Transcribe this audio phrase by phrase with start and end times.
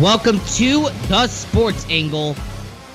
[0.00, 2.34] Welcome to the Sports Angle,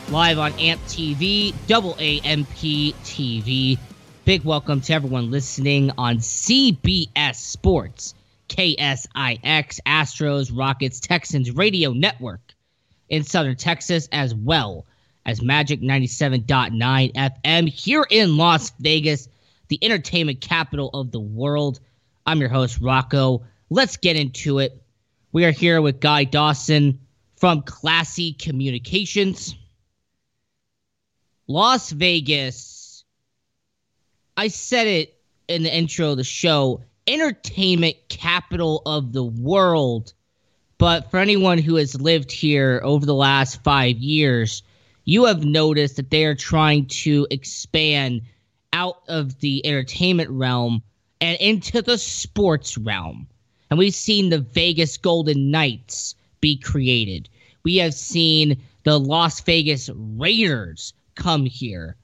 [0.10, 3.78] live on AMP TV, double AMP TV.
[4.26, 8.16] Big welcome to everyone listening on CBS Sports,
[8.50, 12.42] KSIX, Astros, Rockets, Texans Radio Network
[13.08, 14.88] in Southern Texas, as well
[15.28, 19.30] as Magic 97.9 FM here in Las Vegas,
[19.68, 21.80] the entertainment capital of the world.
[22.26, 23.44] I'm your host, Rocco.
[23.70, 24.82] Let's get into it.
[25.36, 26.98] We are here with Guy Dawson
[27.36, 29.54] from Classy Communications.
[31.46, 33.04] Las Vegas,
[34.38, 35.20] I said it
[35.50, 40.14] in the intro of the show, entertainment capital of the world.
[40.78, 44.64] But for anyone who has lived here over the last five years,
[45.04, 48.22] you have noticed that they are trying to expand
[48.72, 50.82] out of the entertainment realm
[51.20, 53.28] and into the sports realm
[53.70, 57.30] and we've seen the Vegas Golden Knights be created.
[57.64, 61.96] We have seen the Las Vegas Raiders come here.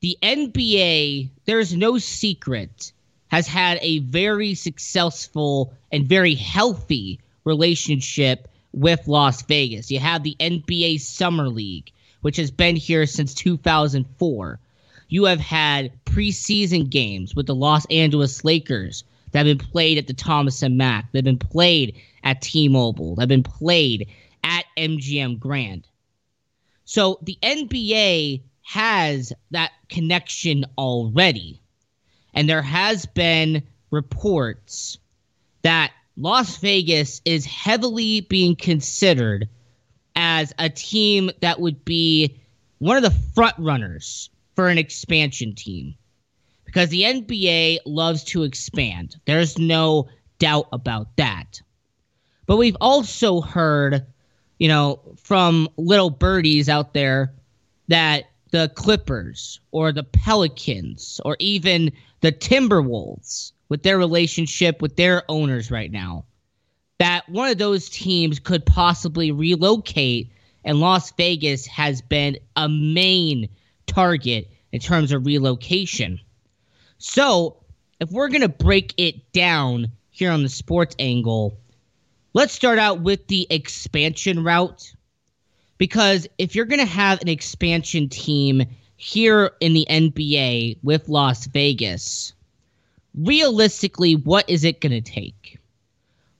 [0.00, 2.92] The NBA, there's no secret,
[3.28, 9.90] has had a very successful and very healthy relationship with Las Vegas.
[9.90, 14.58] You have the NBA Summer League, which has been here since 2004.
[15.08, 20.06] You have had preseason games with the Los Angeles Lakers that have been played at
[20.06, 24.08] the Thomas and Mack, that have been played at T-Mobile, that have been played
[24.44, 25.86] at MGM Grand.
[26.84, 31.60] So the NBA has that connection already.
[32.34, 34.98] And there has been reports
[35.62, 39.48] that Las Vegas is heavily being considered
[40.16, 42.40] as a team that would be
[42.78, 45.94] one of the front runners for an expansion team
[46.68, 49.16] because the NBA loves to expand.
[49.24, 51.62] There's no doubt about that.
[52.44, 54.04] But we've also heard,
[54.58, 57.32] you know, from little birdies out there
[57.88, 61.90] that the Clippers or the Pelicans or even
[62.20, 66.26] the Timberwolves, with their relationship with their owners right now,
[66.98, 70.30] that one of those teams could possibly relocate,
[70.66, 73.48] and Las Vegas has been a main
[73.86, 76.20] target in terms of relocation.
[76.98, 77.56] So,
[78.00, 81.56] if we're going to break it down here on the sports angle,
[82.34, 84.92] let's start out with the expansion route.
[85.78, 88.64] Because if you're going to have an expansion team
[88.96, 92.32] here in the NBA with Las Vegas,
[93.14, 95.60] realistically, what is it going to take?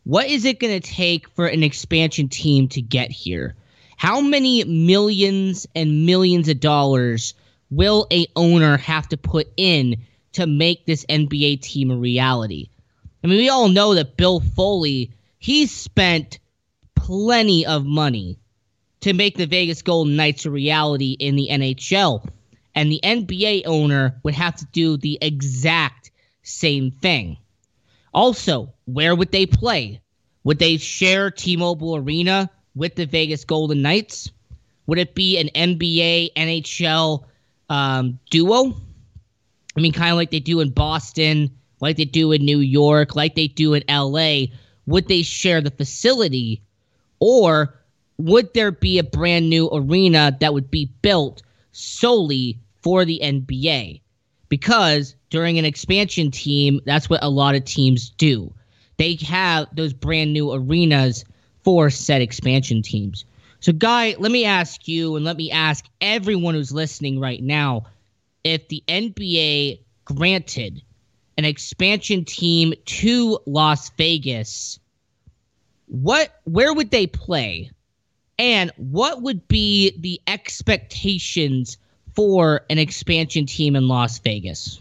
[0.03, 3.55] What is it going to take for an expansion team to get here?
[3.97, 7.35] How many millions and millions of dollars
[7.71, 9.97] will a owner have to put in
[10.33, 12.69] to make this NBA team a reality.
[13.22, 16.39] I mean, we all know that Bill Foley, he spent
[16.94, 18.39] plenty of money
[19.00, 22.28] to make the Vegas Golden Knights a reality in the NHL.
[22.75, 26.11] And the NBA owner would have to do the exact
[26.43, 27.39] same thing.
[28.15, 30.00] Also, where would they play?
[30.45, 34.31] Would they share T Mobile Arena with the Vegas Golden Knights?
[34.87, 37.25] Would it be an NBA NHL
[37.69, 38.75] um, duo?
[39.77, 43.15] I mean, kind of like they do in Boston, like they do in New York,
[43.15, 44.47] like they do in LA.
[44.87, 46.62] Would they share the facility?
[47.21, 47.75] Or
[48.19, 51.43] would there be a brand new arena that would be built
[51.73, 54.01] solely for the NBA?
[54.49, 58.53] Because during an expansion team, that's what a lot of teams do.
[58.97, 61.25] They have those brand new arenas
[61.63, 63.25] for said expansion teams.
[63.60, 67.84] So, Guy, let me ask you and let me ask everyone who's listening right now
[68.48, 70.83] if the NBA granted
[71.36, 74.80] an expansion team to Las Vegas,
[75.86, 77.71] what where would they play?
[78.39, 81.77] And what would be the expectations
[82.15, 84.80] for an expansion team in Las Vegas?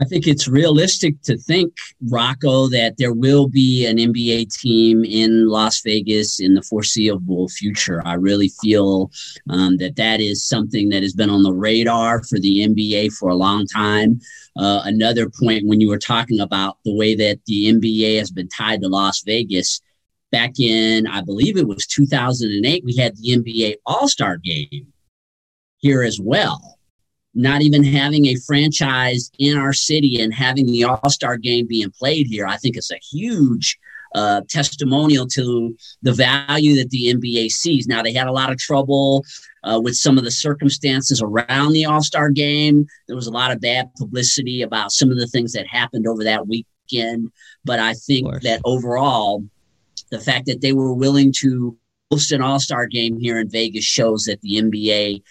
[0.00, 1.72] I think it's realistic to think,
[2.10, 8.02] Rocco, that there will be an NBA team in Las Vegas in the foreseeable future.
[8.04, 9.12] I really feel
[9.48, 13.28] um, that that is something that has been on the radar for the NBA for
[13.28, 14.20] a long time.
[14.56, 18.48] Uh, another point when you were talking about the way that the NBA has been
[18.48, 19.80] tied to Las Vegas,
[20.32, 24.92] back in, I believe it was 2008, we had the NBA All Star game
[25.78, 26.73] here as well
[27.34, 31.90] not even having a franchise in our city and having the All Star game being
[31.90, 33.78] played here, I think it's a huge
[34.14, 37.86] uh, testimonial to the value that the NBA sees.
[37.86, 39.24] Now, they had a lot of trouble
[39.64, 42.86] uh, with some of the circumstances around the All Star game.
[43.08, 46.22] There was a lot of bad publicity about some of the things that happened over
[46.24, 47.32] that weekend.
[47.64, 49.44] But I think that overall,
[50.10, 51.76] the fact that they were willing to
[52.10, 55.22] host an All Star game here in Vegas shows that the NBA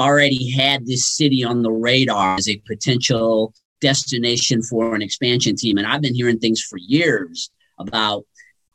[0.00, 5.78] already had this city on the radar as a potential destination for an expansion team.
[5.78, 8.24] And I've been hearing things for years about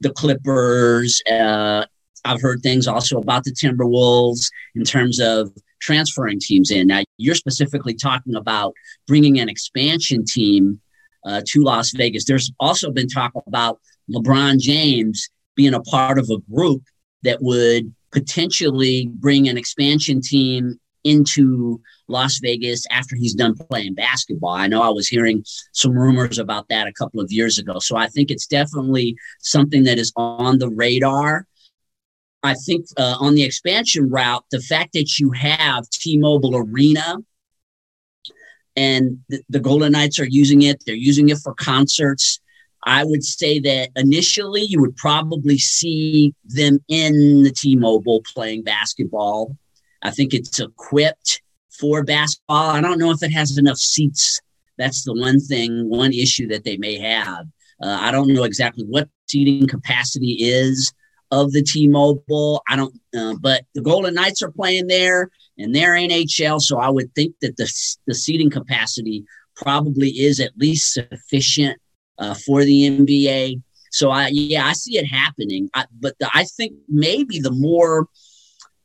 [0.01, 1.21] the Clippers.
[1.29, 1.85] Uh,
[2.25, 6.87] I've heard things also about the Timberwolves in terms of transferring teams in.
[6.87, 8.73] Now, you're specifically talking about
[9.07, 10.79] bringing an expansion team
[11.25, 12.25] uh, to Las Vegas.
[12.25, 13.79] There's also been talk about
[14.09, 16.83] LeBron James being a part of a group
[17.23, 24.51] that would potentially bring an expansion team into Las Vegas after he's done playing basketball.
[24.53, 27.79] I know I was hearing some rumors about that a couple of years ago.
[27.79, 31.47] So I think it's definitely something that is on the radar.
[32.43, 37.17] I think uh, on the expansion route, the fact that you have T Mobile Arena
[38.75, 39.19] and
[39.49, 42.39] the, Golden Knights are using it, they're using it for concerts.
[42.85, 48.63] I would say that initially you would probably see them in the T Mobile playing
[48.63, 49.55] basketball
[50.03, 52.69] I think it's equipped for basketball.
[52.69, 54.39] I don't know if it has enough seats.
[54.77, 57.45] That's the one thing, one issue that they may have.
[57.81, 60.93] Uh, I don't know exactly what seating capacity is
[61.31, 62.61] of the T-Mobile.
[62.69, 66.89] I don't, uh, but the Golden Knights are playing there, and they're NHL, so I
[66.89, 67.71] would think that the
[68.05, 71.79] the seating capacity probably is at least sufficient
[72.17, 73.61] uh, for the NBA.
[73.91, 75.69] So I, yeah, I see it happening.
[75.73, 78.07] I, but the, I think maybe the more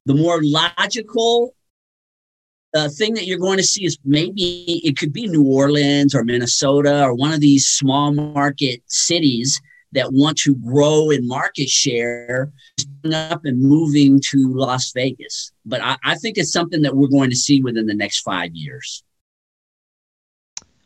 [0.08, 1.54] the more logical
[2.74, 6.24] uh, thing that you're going to see is maybe it could be New Orleans or
[6.24, 9.60] Minnesota or one of these small market cities
[9.92, 12.50] that want to grow in market share
[13.12, 15.52] up and moving to Las Vegas.
[15.66, 18.54] But I, I think it's something that we're going to see within the next five
[18.54, 19.04] years.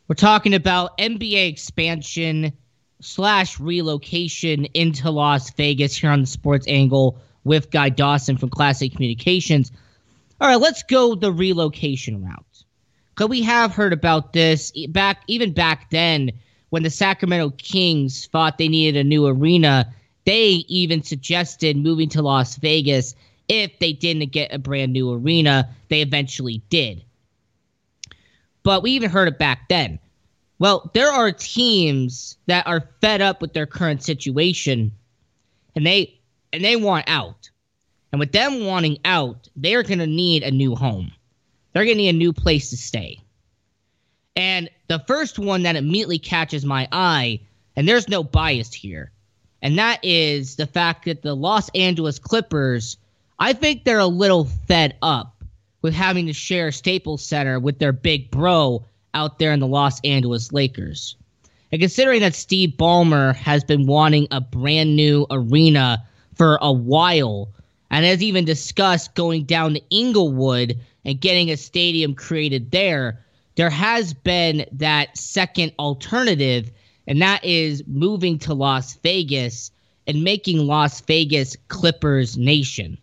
[0.09, 2.51] We're talking about NBA expansion
[2.99, 8.89] slash relocation into Las Vegas here on the Sports Angle with Guy Dawson from Classy
[8.89, 9.71] Communications.
[10.39, 12.63] All right, let's go the relocation route.
[13.09, 16.31] Because we have heard about this back even back then
[16.69, 19.93] when the Sacramento Kings thought they needed a new arena.
[20.25, 23.13] They even suggested moving to Las Vegas
[23.47, 25.69] if they didn't get a brand new arena.
[25.89, 27.03] They eventually did.
[28.63, 29.99] But we even heard it back then.
[30.57, 34.93] Well, there are teams that are fed up with their current situation
[35.75, 36.19] and they
[36.53, 37.49] and they want out.
[38.11, 41.11] And with them wanting out, they are going to need a new home.
[41.73, 43.19] They're going to need a new place to stay.
[44.35, 47.39] And the first one that immediately catches my eye,
[47.75, 49.11] and there's no bias here,
[49.61, 52.97] and that is the fact that the Los Angeles Clippers,
[53.39, 55.43] I think they're a little fed up
[55.81, 59.99] with having to share Staples Center with their big bro out there in the Los
[60.01, 61.15] Angeles Lakers.
[61.71, 66.03] And considering that Steve Ballmer has been wanting a brand new arena
[66.35, 67.49] for a while
[67.89, 73.23] and has even discussed going down to Inglewood and getting a stadium created there.
[73.55, 76.71] There has been that second alternative,
[77.07, 79.69] and that is moving to Las Vegas
[80.07, 82.97] and making Las Vegas Clippers Nation.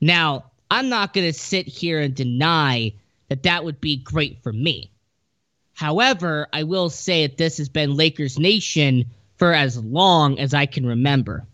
[0.00, 2.92] Now, I'm not going to sit here and deny
[3.28, 4.90] that that would be great for me.
[5.74, 9.06] However, I will say that this has been Lakers Nation
[9.36, 11.46] for as long as I can remember.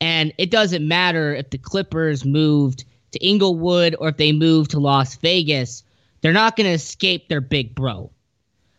[0.00, 4.80] And it doesn't matter if the Clippers moved to Inglewood or if they moved to
[4.80, 5.82] Las Vegas,
[6.20, 8.10] they're not going to escape their big bro.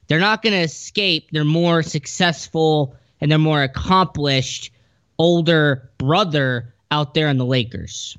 [0.08, 4.72] They're not going to escape their more successful and their more accomplished
[5.18, 8.18] older brother out there in the Lakers.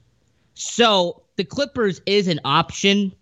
[0.55, 3.13] So the Clippers is an option,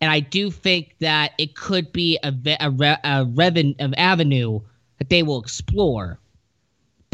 [0.00, 2.70] and I do think that it could be a, a,
[3.04, 4.60] a, avenue
[4.98, 6.18] that they will explore.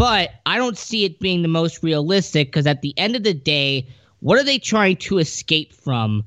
[0.01, 3.35] But I don't see it being the most realistic because at the end of the
[3.35, 3.87] day,
[4.21, 6.25] what are they trying to escape from?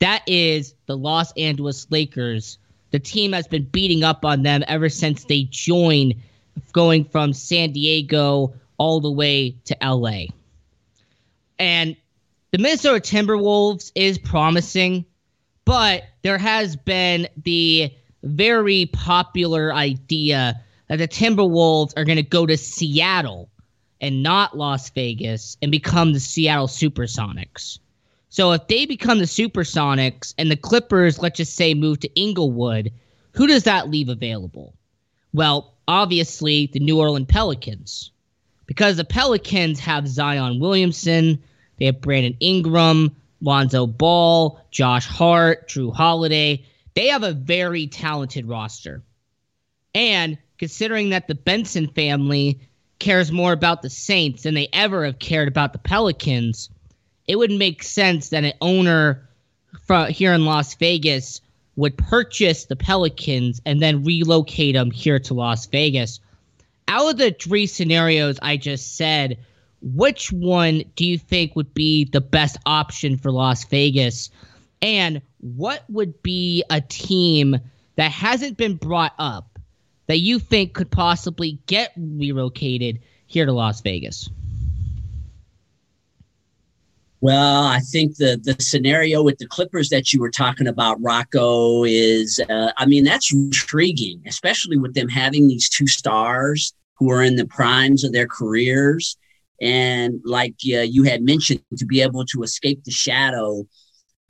[0.00, 2.58] That is the Los Angeles Lakers.
[2.90, 6.16] the team has been beating up on them ever since they joined,
[6.72, 10.24] going from San Diego all the way to LA.
[11.58, 11.96] And
[12.50, 15.06] the Minnesota Timberwolves is promising,
[15.64, 17.90] but there has been the
[18.22, 23.48] very popular idea that the Timberwolves are going to go to Seattle
[24.00, 27.78] and not Las Vegas and become the Seattle Supersonics.
[28.28, 32.92] So if they become the Supersonics and the Clippers, let's just say, move to Inglewood,
[33.32, 34.74] who does that leave available?
[35.32, 38.10] Well, obviously the New Orleans Pelicans.
[38.66, 41.42] Because the Pelicans have Zion Williamson,
[41.78, 46.64] they have Brandon Ingram, Lonzo Ball, Josh Hart, Jrue Holiday.
[46.94, 49.02] They have a very talented roster.
[49.94, 52.60] And considering that the Benson family
[52.98, 56.70] cares more about the Saints than they ever have cared about the Pelicans,
[57.26, 59.28] it would make sense that an owner
[59.82, 61.40] from here in Las Vegas
[61.76, 66.20] would purchase the Pelicans and then relocate them here to Las Vegas.
[66.86, 69.38] Out of the three scenarios I just said,
[69.82, 74.30] which one do you think would be the best option for Las Vegas?
[74.80, 77.58] And what would be a team
[77.96, 79.53] that hasn't been brought up
[80.06, 84.28] that you think could possibly get relocated here to Las Vegas?
[87.24, 91.82] Well, I think the the scenario with the Clippers that you were talking about, Rocco,
[91.84, 97.22] is uh, I mean that's intriguing, especially with them having these two stars who are
[97.22, 99.16] in the primes of their careers,
[99.58, 103.66] and like uh, you had mentioned, to be able to escape the shadow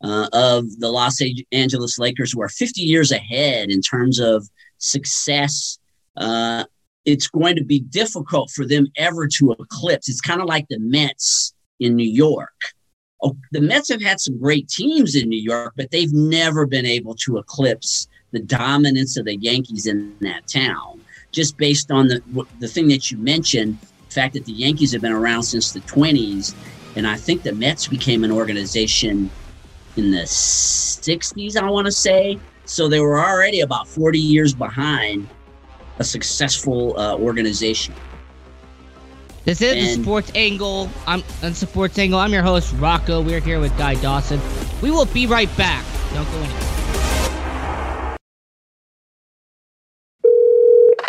[0.04, 4.48] uh, of the Los Angeles Lakers, who are 50 years ahead in terms of
[4.84, 5.78] success.
[6.16, 6.64] Uh,
[7.04, 10.08] it's going to be difficult for them ever to eclipse.
[10.08, 12.52] It's kind of like the Mets in New York
[13.24, 16.86] oh, the Mets have had some great teams in New York, but they've never been
[16.86, 21.00] able to eclipse the dominance of the Yankees in that town.
[21.32, 22.22] Just based on the
[22.60, 25.80] the thing that you mentioned, the fact that the Yankees have been around since the
[25.80, 26.54] 20s,
[26.94, 29.30] and I think the Mets became an organization
[29.96, 32.38] in the 60s, I want to say.
[32.64, 35.28] So they were already about 40 years behind
[35.99, 37.94] a successful uh, organization.
[39.44, 40.88] This is and the Sports Angle.
[41.06, 42.18] I'm on Sports Angle.
[42.18, 43.21] I'm your host, Rocco.
[43.21, 44.40] We're here with Guy Dawson.
[44.80, 45.85] We will be right back.
[46.14, 46.61] Don't go anywhere.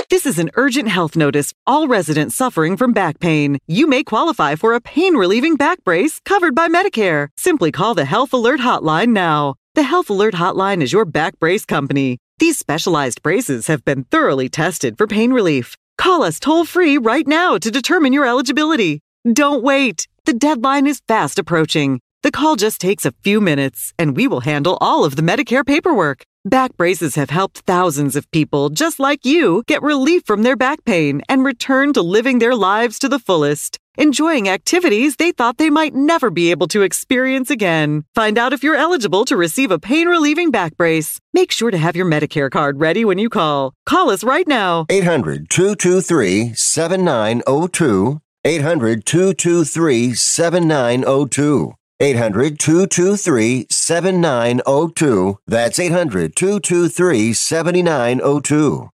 [0.09, 1.53] This is an urgent health notice.
[1.65, 3.57] All residents suffering from back pain.
[3.67, 7.29] You may qualify for a pain relieving back brace covered by Medicare.
[7.37, 9.55] Simply call the Health Alert Hotline now.
[9.75, 12.17] The Health Alert Hotline is your back brace company.
[12.39, 15.75] These specialized braces have been thoroughly tested for pain relief.
[15.97, 19.01] Call us toll free right now to determine your eligibility.
[19.29, 20.07] Don't wait.
[20.23, 21.99] The deadline is fast approaching.
[22.23, 25.65] The call just takes a few minutes, and we will handle all of the Medicare
[25.65, 26.23] paperwork.
[26.45, 30.85] Back braces have helped thousands of people just like you get relief from their back
[30.85, 35.69] pain and return to living their lives to the fullest, enjoying activities they thought they
[35.69, 38.03] might never be able to experience again.
[38.13, 41.19] Find out if you're eligible to receive a pain relieving back brace.
[41.33, 43.73] Make sure to have your Medicare card ready when you call.
[43.85, 44.85] Call us right now.
[44.89, 48.21] 800 223 7902.
[48.45, 51.73] 800 223 7902.
[51.99, 55.39] 800 223 7902.
[55.47, 58.89] That's 800 223 7902.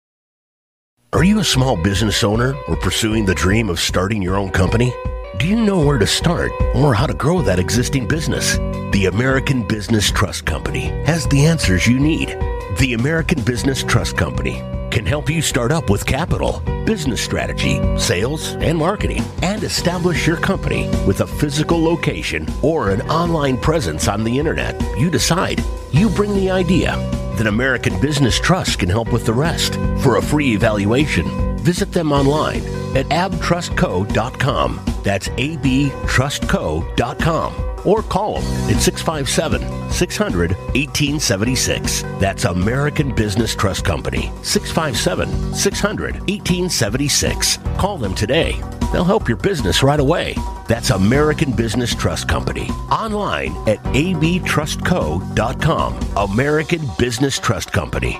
[1.18, 4.94] Are you a small business owner or pursuing the dream of starting your own company?
[5.40, 8.58] Do you know where to start or how to grow that existing business?
[8.92, 12.38] The American Business Trust Company has the answers you need.
[12.78, 18.54] The American Business Trust Company can help you start up with capital, business strategy, sales,
[18.58, 24.24] and marketing, and establish your company with a physical location or an online presence on
[24.24, 24.80] the internet.
[25.00, 25.64] You decide.
[25.90, 27.17] You bring the idea.
[27.38, 29.76] Then American Business Trust can help with the rest.
[30.02, 32.62] For a free evaluation, visit them online
[32.96, 34.82] at abtrustco.com.
[35.04, 37.54] That's abtrustco.com
[37.86, 42.02] or call them at 657 600 1876.
[42.20, 47.58] That's American Business Trust Company, 657 600 1876.
[47.78, 48.60] Call them today.
[48.92, 50.36] They'll help your business right away.
[50.68, 52.70] That's American Business Trust Company.
[52.92, 56.32] Online at abtrustco.com.
[56.32, 58.20] American Business Trust Company.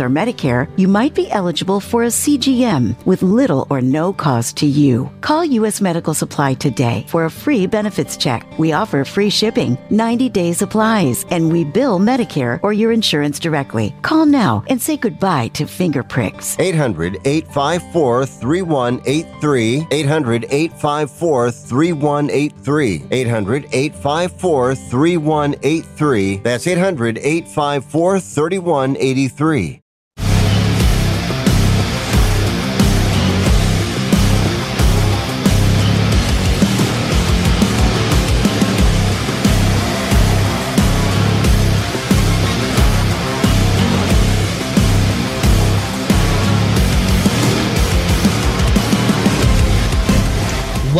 [0.00, 4.66] or Medicare, you might be eligible for a CGM with little or no cost to
[4.66, 5.10] you.
[5.20, 5.80] Call U.S.
[5.80, 8.46] Medical Supply today for a free benefits check.
[8.58, 13.94] We offer free shipping, 90 day supplies, and we bill Medicare or your insurance directly.
[14.02, 16.56] Call now and say goodbye to finger pricks.
[16.58, 19.86] 800 854 3183.
[19.90, 23.04] 800 854 3183.
[23.10, 26.36] 800 854 3183.
[26.38, 29.80] That's 800 854 3183.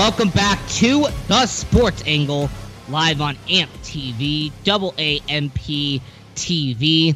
[0.01, 2.49] Welcome back to the Sports Angle,
[2.89, 5.53] live on AMP TV, double AMP
[6.35, 7.15] TV.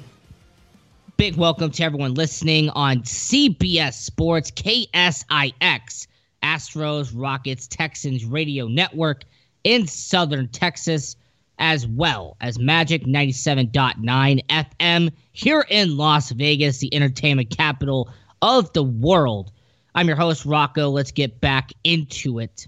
[1.16, 6.06] Big welcome to everyone listening on CBS Sports, KSIX,
[6.42, 9.24] Astros, Rockets, Texans Radio Network
[9.64, 11.16] in Southern Texas,
[11.58, 18.10] as well as Magic 97.9 FM here in Las Vegas, the entertainment capital
[18.42, 19.52] of the world.
[19.94, 20.90] I'm your host, Rocco.
[20.90, 22.66] Let's get back into it.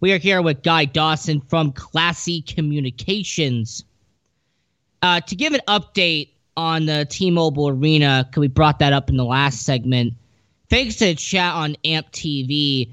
[0.00, 3.84] We are here with Guy Dawson from Classy Communications.
[5.02, 9.10] Uh, to give an update on the T Mobile Arena, because we brought that up
[9.10, 10.14] in the last segment,
[10.70, 12.88] thanks to chat on AMP TV,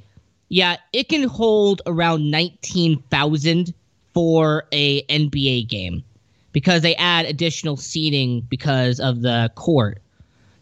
[0.50, 3.74] yeah, it can hold around 19,000
[4.14, 6.04] for a NBA game
[6.52, 10.02] because they add additional seating because of the court.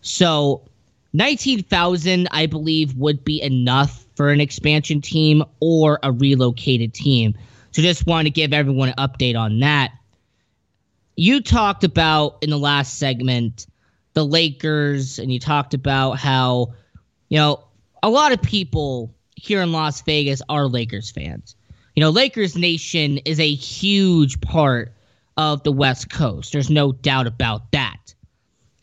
[0.02, 0.62] So
[1.14, 7.36] 19,000, I believe, would be enough for an expansion team or a relocated team.
[7.72, 9.92] So just want to give everyone an update on that.
[11.16, 13.68] You talked about in the last segment
[14.14, 16.74] the Lakers, and you talked about how,
[17.30, 17.64] you know,
[18.02, 21.56] a lot of people here in Las Vegas are Lakers fans.
[21.96, 24.94] You know, Lakers Nation is a huge part
[25.38, 26.54] of the West Coast.
[26.54, 28.06] There's no doubt about that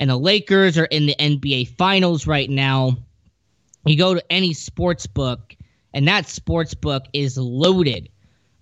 [0.03, 2.97] and the Lakers are in the NBA Finals right now.
[3.85, 5.57] You go to any sports book,
[5.93, 8.09] and that sports book is loaded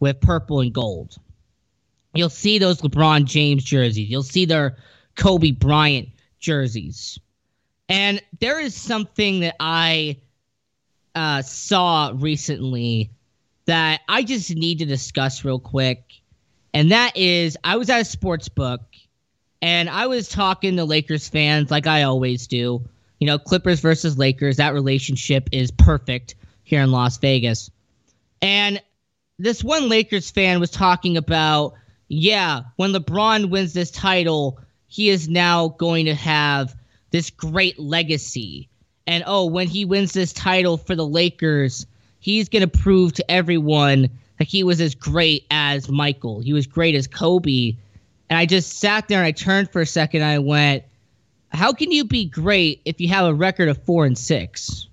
[0.01, 1.17] with purple and gold.
[2.15, 4.09] You'll see those LeBron James jerseys.
[4.09, 4.77] You'll see their
[5.17, 7.19] Kobe Bryant jerseys.
[7.89, 10.17] And there is something that I
[11.15, 13.11] uh, saw recently
[13.67, 16.03] that I just need to discuss real quick.
[16.73, 18.81] And that is, I was at a sports book
[19.61, 22.89] and I was talking to Lakers fans like I always do.
[23.21, 27.71] You know, Clippers versus Lakers, that relationship is perfect here in Las Vegas.
[28.43, 28.83] And
[29.39, 31.75] this one Lakers fan was talking about,
[32.09, 36.75] yeah, when LeBron wins this title, he is now going to have
[37.11, 38.69] this great legacy.
[39.07, 41.87] And oh, when he wins this title for the Lakers,
[42.19, 46.41] he's going to prove to everyone that he was as great as Michael.
[46.41, 47.77] He was great as Kobe
[48.31, 50.23] and I just sat there and I turned for a second.
[50.23, 50.85] And I went,
[51.51, 54.89] how can you be great if you have a record of four and six?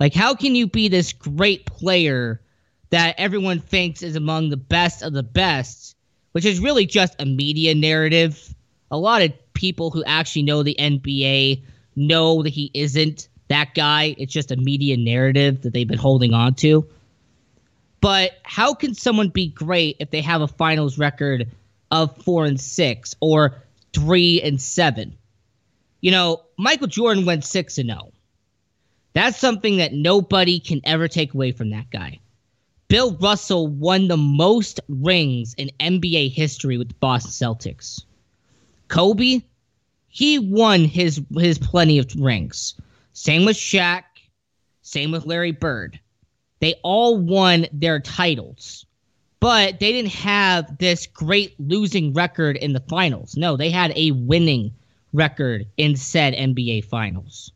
[0.00, 2.40] Like, how can you be this great player
[2.90, 5.96] that everyone thinks is among the best of the best,
[6.32, 8.54] which is really just a media narrative?
[8.90, 11.62] A lot of people who actually know the NBA
[11.96, 14.14] know that he isn't that guy.
[14.18, 16.86] It's just a media narrative that they've been holding on to.
[18.00, 21.50] But how can someone be great if they have a finals record
[21.90, 25.16] of four and six or three and seven.
[26.00, 28.00] You know, Michael Jordan went six and zero.
[28.04, 28.12] Oh.
[29.14, 32.20] That's something that nobody can ever take away from that guy.
[32.88, 38.04] Bill Russell won the most rings in NBA history with the Boston Celtics.
[38.88, 39.42] Kobe,
[40.06, 42.74] he won his his plenty of rings.
[43.12, 44.04] Same with Shaq,
[44.82, 45.98] same with Larry Bird.
[46.60, 48.86] They all won their titles
[49.40, 53.36] but they didn't have this great losing record in the finals.
[53.36, 54.72] No, they had a winning
[55.12, 57.52] record in said NBA finals.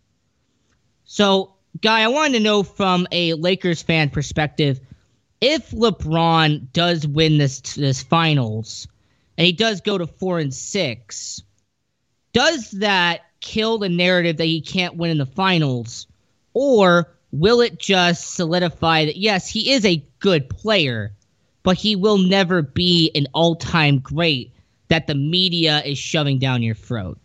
[1.05, 4.81] So, Guy, I wanted to know from a Lakers fan perspective
[5.41, 8.87] if LeBron does win this this finals
[9.37, 11.43] and he does go to 4 and 6,
[12.33, 16.07] does that kill the narrative that he can't win in the finals?
[16.55, 21.13] Or will it just solidify that, yes, he is a good player,
[21.63, 24.53] but he will never be an all time great
[24.89, 27.19] that the media is shoving down your throat?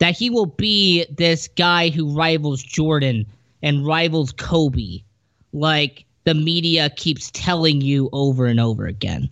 [0.00, 3.26] That he will be this guy who rivals Jordan
[3.62, 5.02] and rivals Kobe,
[5.52, 9.30] like the media keeps telling you over and over again.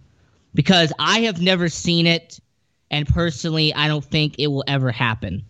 [0.55, 2.41] Because I have never seen it,
[2.91, 5.45] and personally, I don't think it will ever happen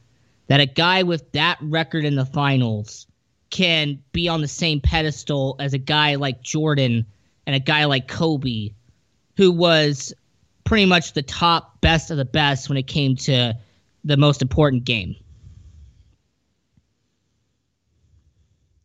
[0.49, 3.07] that a guy with that record in the finals
[3.51, 7.07] can be on the same pedestal as a guy like Jordan
[7.47, 8.71] and a guy like Kobe,
[9.37, 10.13] who was
[10.65, 13.57] pretty much the top best of the best when it came to
[14.09, 15.15] the most important game.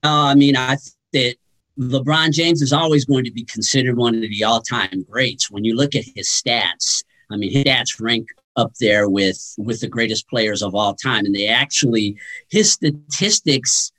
[0.03, 0.75] Uh, I mean, I
[1.13, 1.37] think
[1.79, 5.49] LeBron James is always going to be considered one of the all-time greats.
[5.49, 9.79] When you look at his stats, I mean, his stats rank up there with with
[9.79, 12.17] the greatest players of all time, and they actually
[12.51, 13.91] his statistics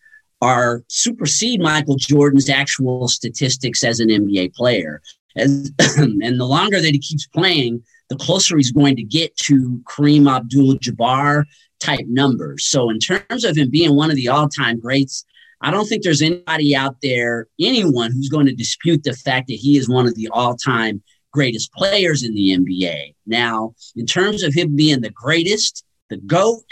[0.43, 5.01] are supersede Michael Jordan's actual statistics as an NBA player.
[5.37, 9.81] As, and the longer that he keeps playing, the closer he's going to get to
[9.85, 11.45] Kareem Abdul-Jabbar
[11.81, 12.67] type numbers.
[12.67, 15.25] So in terms of him being one of the all-time greats,
[15.61, 19.55] I don't think there's anybody out there, anyone who's going to dispute the fact that
[19.55, 23.15] he is one of the all-time greatest players in the NBA.
[23.27, 26.65] Now, in terms of him being the greatest, the GOAT,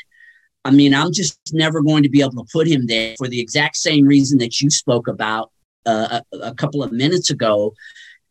[0.64, 3.40] I mean, I'm just never going to be able to put him there for the
[3.40, 5.50] exact same reason that you spoke about
[5.86, 7.74] uh, a, a couple of minutes ago.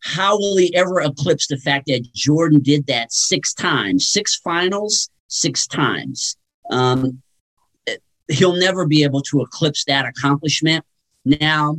[0.02, 5.08] How will he ever eclipse the fact that Jordan did that six times, six finals,
[5.28, 6.36] six times?
[6.70, 7.22] Um,
[8.28, 10.84] he'll never be able to eclipse that accomplishment.
[11.24, 11.76] Now,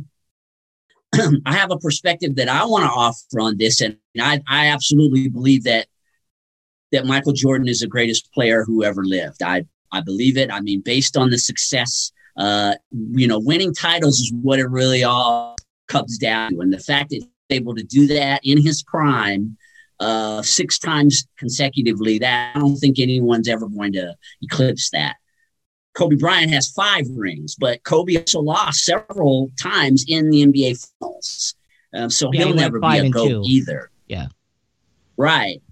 [1.46, 5.28] I have a perspective that I want to offer on this, and I, I absolutely
[5.28, 5.86] believe that
[6.92, 9.42] that Michael Jordan is the greatest player who ever lived.
[9.42, 10.50] I I believe it.
[10.50, 12.74] I mean, based on the success, uh,
[13.12, 15.56] you know, winning titles is what it really all
[15.88, 19.56] comes down to, and the fact that able to do that in his prime.
[20.00, 22.18] Uh, six times consecutively.
[22.18, 25.16] That I don't think anyone's ever going to eclipse that.
[25.94, 31.54] Kobe Bryant has five rings, but Kobe also lost several times in the NBA Finals.
[31.94, 33.42] Um, so yeah, he'll he never be a GOAT two.
[33.46, 33.90] either.
[34.08, 34.26] Yeah.
[35.16, 35.62] Right.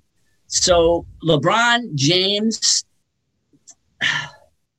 [0.46, 2.84] So LeBron James,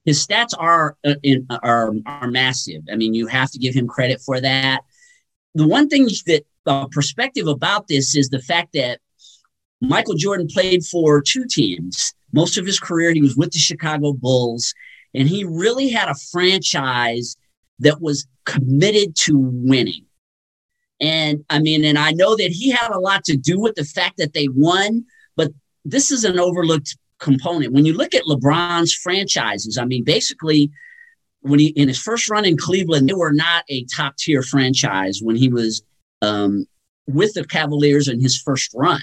[0.05, 1.15] his stats are, uh,
[1.49, 2.83] are, are massive.
[2.91, 4.81] I mean, you have to give him credit for that.
[5.55, 8.99] The one thing that uh, perspective about this is the fact that
[9.81, 12.13] Michael Jordan played for two teams.
[12.31, 14.73] Most of his career, he was with the Chicago Bulls
[15.13, 17.37] and he really had a franchise
[17.79, 20.05] that was committed to winning.
[20.99, 23.83] And I mean, and I know that he had a lot to do with the
[23.83, 25.51] fact that they won, but
[25.83, 27.73] this is an overlooked component.
[27.73, 30.71] When you look at LeBron's franchises, I mean, basically,
[31.41, 35.19] when he in his first run in Cleveland, they were not a top tier franchise
[35.21, 35.83] when he was
[36.23, 36.65] um,
[37.07, 39.01] with the Cavaliers in his first run.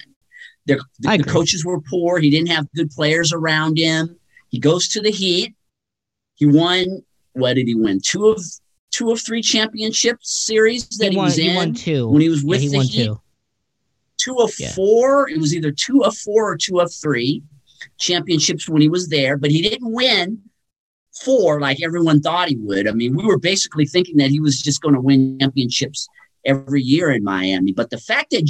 [0.66, 2.18] the, the coaches were poor.
[2.18, 4.16] He didn't have good players around him.
[4.48, 5.54] He goes to the Heat.
[6.35, 7.04] He won.
[7.35, 8.00] What did he win?
[8.02, 8.42] Two of
[8.90, 11.50] two of three championship series that he, he won, was in.
[11.50, 13.04] He won two when he was with yeah, he the won Heat.
[13.04, 13.20] Two.
[14.18, 14.72] two of yeah.
[14.72, 15.28] four.
[15.28, 17.42] It was either two of four or two of three
[17.98, 20.42] championships when he was there, but he didn't win
[21.24, 22.88] four like everyone thought he would.
[22.88, 26.09] I mean, we were basically thinking that he was just going to win championships
[26.44, 27.72] every year in Miami.
[27.72, 28.48] But the fact that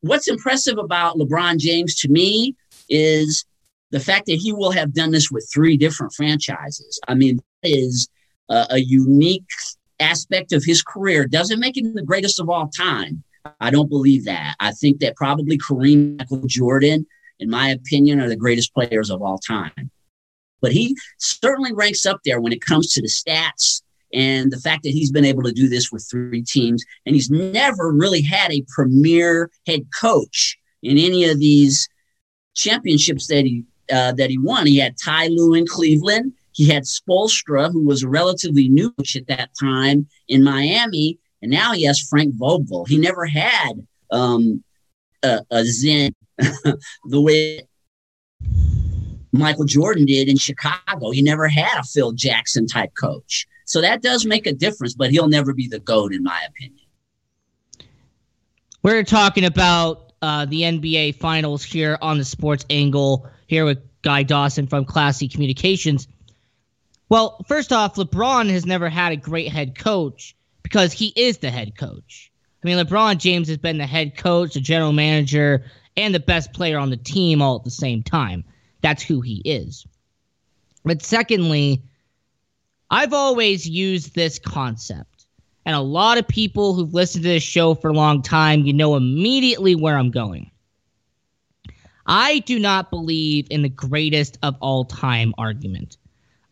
[0.00, 2.56] what's impressive about LeBron James to me
[2.88, 3.44] is
[3.90, 8.08] the fact that he will have done this with three different franchises, I mean, is
[8.48, 9.44] a, a unique
[10.00, 11.26] aspect of his career.
[11.26, 13.22] Doesn't make him the greatest of all time.
[13.60, 14.54] I don't believe that.
[14.60, 17.06] I think that probably Kareem Michael Jordan,
[17.38, 19.90] in my opinion, are the greatest players of all time.
[20.60, 24.82] But he certainly ranks up there when it comes to the stats and the fact
[24.82, 26.84] that he's been able to do this with three teams.
[27.06, 31.88] And he's never really had a premier head coach in any of these
[32.54, 34.66] championships that he uh, that he won.
[34.66, 36.32] He had Ty Lue in Cleveland.
[36.52, 41.50] He had Spoelstra, who was a relatively new coach at that time in Miami, and
[41.50, 42.84] now he has Frank Vogel.
[42.84, 44.62] He never had um,
[45.22, 47.66] a, a Zen the way
[49.32, 51.10] Michael Jordan did in Chicago.
[51.10, 53.46] He never had a Phil Jackson type coach.
[53.64, 56.86] So that does make a difference, but he'll never be the GOAT, in my opinion.
[58.82, 64.24] We're talking about uh, the NBA Finals here on the Sports Angle here with Guy
[64.24, 66.08] Dawson from Classy Communications.
[67.08, 71.50] Well, first off, LeBron has never had a great head coach because he is the
[71.50, 72.32] head coach.
[72.62, 75.64] I mean, LeBron James has been the head coach, the general manager,
[75.96, 78.44] and the best player on the team all at the same time.
[78.80, 79.86] That's who he is.
[80.84, 81.82] But secondly,
[82.92, 85.26] I've always used this concept,
[85.64, 88.74] and a lot of people who've listened to this show for a long time, you
[88.74, 90.50] know immediately where I'm going.
[92.04, 95.96] I do not believe in the greatest of all time argument.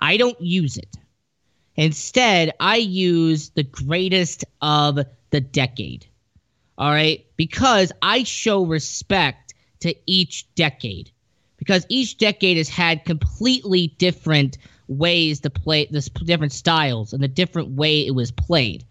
[0.01, 0.97] I don't use it.
[1.77, 4.99] Instead, I use the greatest of
[5.29, 6.07] the decade.
[6.79, 7.23] All right?
[7.37, 11.11] Because I show respect to each decade.
[11.59, 14.57] Because each decade has had completely different
[14.91, 18.85] ways to play this different styles and the different way it was played.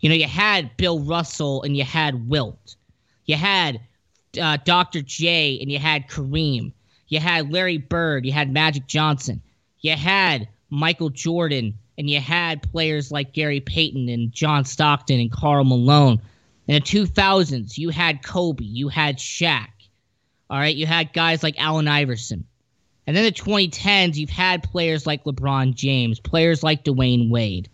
[0.00, 2.74] You know, you had Bill Russell and you had Wilt.
[3.26, 3.80] You had
[4.40, 5.02] uh, Dr.
[5.02, 6.72] J and you had Kareem.
[7.08, 8.24] You had Larry Bird.
[8.24, 9.42] You had Magic Johnson.
[9.80, 11.78] You had Michael Jordan.
[11.98, 16.20] And you had players like Gary Payton and John Stockton and Karl Malone.
[16.66, 18.64] In the 2000s, you had Kobe.
[18.64, 19.68] You had Shaq.
[20.48, 20.74] All right.
[20.74, 22.46] You had guys like Allen Iverson.
[23.06, 27.68] And then the 2010s, you've had players like LeBron James, players like Dwyane Wade.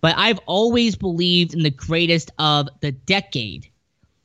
[0.00, 3.68] But I've always believed in the greatest of the decade.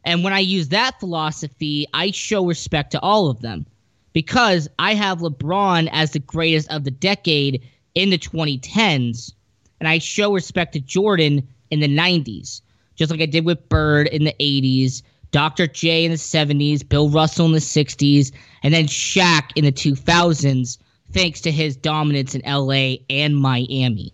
[0.04, 3.66] And when I use that philosophy, I show respect to all of them
[4.14, 7.62] because I have LeBron as the greatest of the decade
[7.96, 9.34] in the 2010s,
[9.80, 12.62] and I show respect to Jordan in the 90s,
[12.96, 15.68] just like I did with Bird in the 80s, Dr.
[15.68, 18.32] J in the 70s, Bill Russell in the 60s,
[18.64, 20.78] and then Shaq in the 2000s,
[21.12, 24.14] thanks to his dominance in LA and Miami.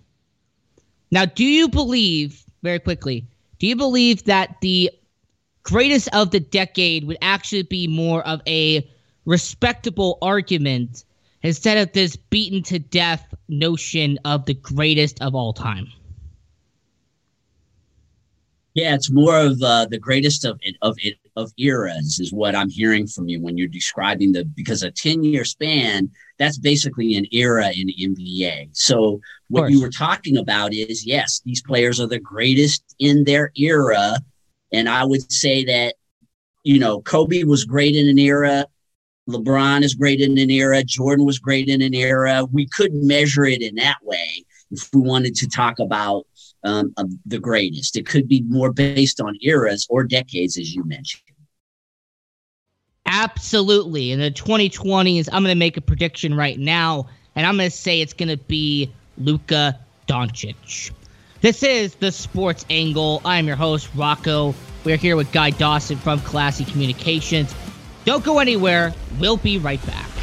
[1.11, 3.25] Now, do you believe, very quickly,
[3.59, 4.91] do you believe that the
[5.63, 8.87] greatest of the decade would actually be more of a
[9.25, 11.05] respectable argument
[11.43, 15.87] instead of this beaten to death notion of the greatest of all time?
[18.75, 20.97] Yeah, it's more of uh, the greatest of of
[21.37, 25.23] of eras is what I'm hearing from you when you're describing the because a 10
[25.23, 28.69] year span that's basically an era in NBA.
[28.73, 33.53] So what you were talking about is yes, these players are the greatest in their
[33.55, 34.17] era,
[34.73, 35.95] and I would say that
[36.63, 38.65] you know Kobe was great in an era.
[39.29, 40.83] LeBron is great in an era.
[40.83, 42.45] Jordan was great in an era.
[42.51, 46.27] We couldn't measure it in that way if we wanted to talk about
[46.65, 46.93] um,
[47.25, 47.95] the greatest.
[47.95, 51.21] It could be more based on eras or decades, as you mentioned.
[53.05, 54.11] Absolutely.
[54.11, 57.75] In the 2020s, I'm going to make a prediction right now, and I'm going to
[57.75, 60.91] say it's going to be Luka Doncic.
[61.41, 63.21] This is the Sports Angle.
[63.23, 64.55] I'm your host, Rocco.
[64.83, 67.53] We're here with Guy Dawson from Classy Communications.
[68.05, 68.93] Don't go anywhere.
[69.19, 70.14] We'll be right back.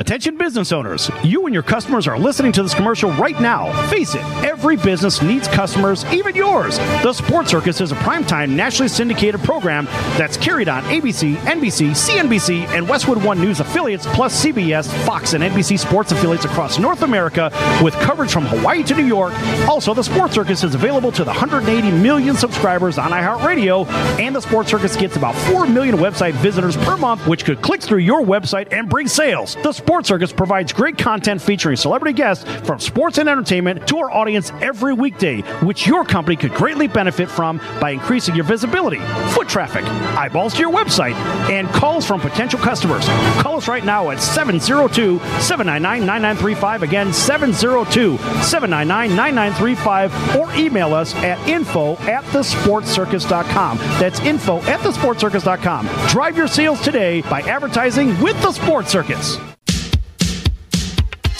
[0.00, 3.70] Attention business owners, you and your customers are listening to this commercial right now.
[3.90, 6.78] Face it, every business needs customers, even yours.
[7.02, 9.84] The Sports Circus is a primetime nationally syndicated program
[10.16, 15.44] that's carried on ABC, NBC, CNBC, and Westwood One News affiliates, plus CBS, Fox, and
[15.44, 17.50] NBC sports affiliates across North America
[17.82, 19.34] with coverage from Hawaii to New York.
[19.68, 23.86] Also, the Sports Circus is available to the 180 million subscribers on iHeartRadio,
[24.18, 27.82] and the Sports Circus gets about 4 million website visitors per month, which could click
[27.82, 29.56] through your website and bring sales.
[29.62, 34.08] The Sports Circus provides great content featuring celebrity guests from sports and entertainment to our
[34.08, 39.00] audience every weekday, which your company could greatly benefit from by increasing your visibility,
[39.30, 39.84] foot traffic,
[40.16, 41.14] eyeballs to your website,
[41.50, 43.04] and calls from potential customers.
[43.42, 46.82] Call us right now at 702 799 9935.
[46.84, 53.78] Again, 702 799 9935, or email us at info at thesportscircus.com.
[53.98, 55.88] That's info at thesportscircus.com.
[56.06, 59.36] Drive your sales today by advertising with the Sports Circus.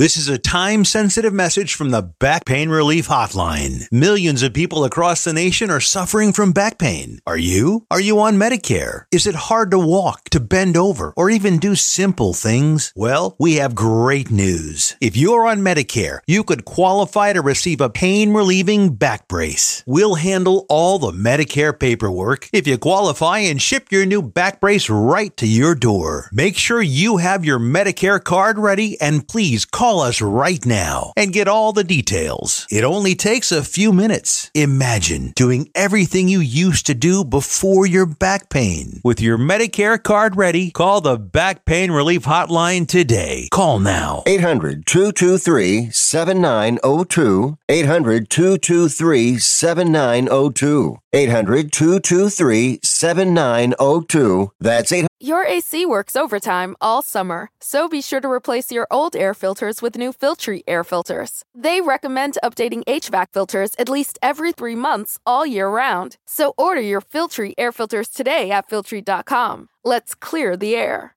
[0.00, 3.86] This is a time sensitive message from the Back Pain Relief Hotline.
[3.92, 7.18] Millions of people across the nation are suffering from back pain.
[7.26, 7.84] Are you?
[7.90, 9.04] Are you on Medicare?
[9.12, 12.94] Is it hard to walk, to bend over, or even do simple things?
[12.96, 14.96] Well, we have great news.
[15.02, 19.84] If you're on Medicare, you could qualify to receive a pain relieving back brace.
[19.86, 24.88] We'll handle all the Medicare paperwork if you qualify and ship your new back brace
[24.88, 26.30] right to your door.
[26.32, 31.12] Make sure you have your Medicare card ready and please call Call us right now
[31.16, 32.64] and get all the details.
[32.70, 34.48] It only takes a few minutes.
[34.54, 39.00] Imagine doing everything you used to do before your back pain.
[39.02, 43.48] With your Medicare card ready, call the Back Pain Relief Hotline today.
[43.50, 44.22] Call now.
[44.26, 47.58] 800 223 7902.
[47.68, 50.98] 800 223 7902.
[51.12, 54.52] 800 223 7902.
[54.60, 55.08] That's 800.
[55.22, 59.82] Your AC works overtime all summer, so be sure to replace your old air filters
[59.82, 61.42] with new Filtry air filters.
[61.54, 66.16] They recommend updating HVAC filters at least every three months all year round.
[66.26, 69.68] So order your Filtry air filters today at Filtry.com.
[69.84, 71.14] Let's clear the air.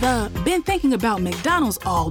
[0.00, 2.10] The been thinking about McDonald's all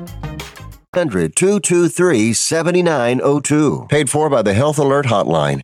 [0.93, 3.85] 800 223 7902.
[3.87, 5.61] Paid for by the Health Alert Hotline.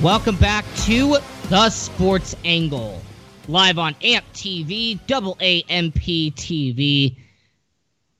[0.00, 1.16] Welcome back to
[1.48, 3.00] The Sports Angle,
[3.48, 7.16] live on AMP TV, double AMP TV.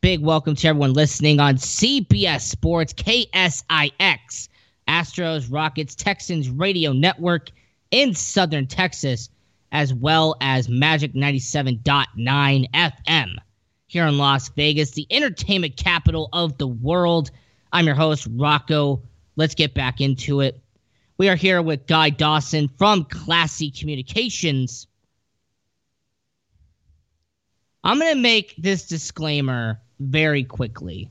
[0.00, 4.48] Big welcome to everyone listening on CBS Sports, KSIX,
[4.88, 7.50] Astros, Rockets, Texans Radio Network
[7.90, 9.28] in Southern Texas,
[9.72, 13.36] as well as Magic 97.9 FM
[13.88, 17.30] here in Las Vegas, the entertainment capital of the world.
[17.74, 19.02] I'm your host, Rocco.
[19.36, 20.58] Let's get back into it.
[21.18, 24.87] We are here with Guy Dawson from Classy Communications.
[27.83, 31.11] I'm going to make this disclaimer very quickly.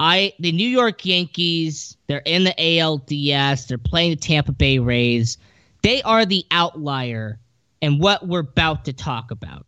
[0.00, 5.38] I the New York Yankees, they're in the ALDS, they're playing the Tampa Bay Rays.
[5.82, 7.38] They are the outlier
[7.80, 9.66] in what we're about to talk about.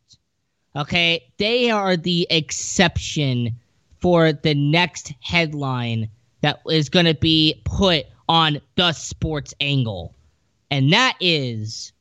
[0.74, 1.32] Okay?
[1.38, 3.60] They are the exception
[4.00, 10.14] for the next headline that is going to be put on the sports angle.
[10.70, 11.92] And that is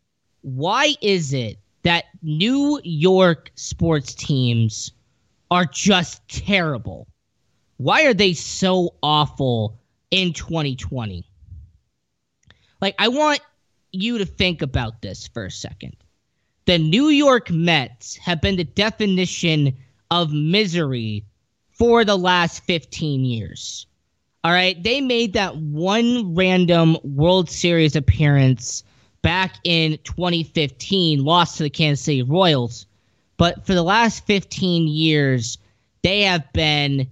[0.41, 4.91] why is it that New York sports teams
[5.49, 7.07] are just terrible?
[7.77, 9.79] Why are they so awful
[10.11, 11.25] in 2020?
[12.79, 13.39] Like, I want
[13.91, 15.95] you to think about this for a second.
[16.65, 19.75] The New York Mets have been the definition
[20.11, 21.25] of misery
[21.71, 23.87] for the last 15 years.
[24.43, 28.83] All right, they made that one random World Series appearance
[29.21, 32.85] back in 2015, lost to the Kansas City Royals.
[33.35, 35.57] But for the last 15 years,
[36.03, 37.07] they have been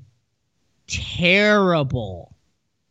[0.88, 2.34] terrible.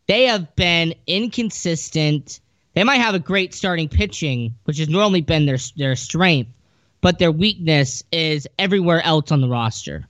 [0.07, 2.40] They have been inconsistent.
[2.75, 6.51] They might have a great starting pitching, which has normally been their their strength,
[7.01, 10.07] but their weakness is everywhere else on the roster.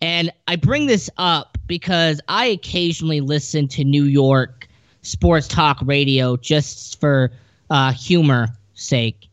[0.00, 4.68] And I bring this up because I occasionally listen to New York
[5.00, 7.32] sports talk radio just for
[7.70, 9.30] uh, humor sake.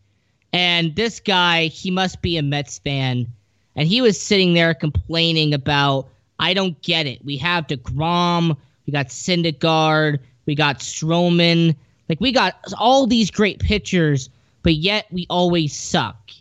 [0.53, 3.27] And this guy, he must be a Mets fan,
[3.75, 6.07] and he was sitting there complaining about,
[6.39, 7.25] I don't get it.
[7.25, 11.75] We have DeGrom, we got Syndergaard, we got Stroman,
[12.07, 14.29] like we got all these great pitchers,
[14.63, 16.31] but yet we always suck.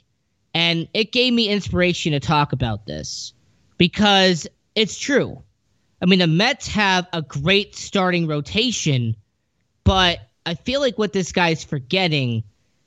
[0.54, 3.32] And it gave me inspiration to talk about this
[3.78, 5.42] because it's true.
[6.00, 9.16] I mean, the Mets have a great starting rotation,
[9.84, 12.44] but I feel like what this guy's forgetting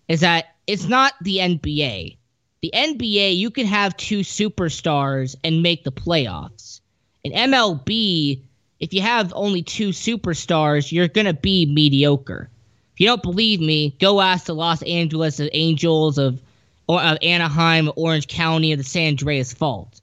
[0.07, 2.17] is that it's not the NBA.
[2.61, 6.79] The NBA, you can have two superstars and make the playoffs.
[7.23, 8.41] In MLB,
[8.79, 12.49] if you have only two superstars, you're going to be mediocre.
[12.93, 16.41] If you don't believe me, go ask the Los Angeles Angels of
[16.87, 20.00] or of Anaheim, Orange County, or the San Andreas Fault.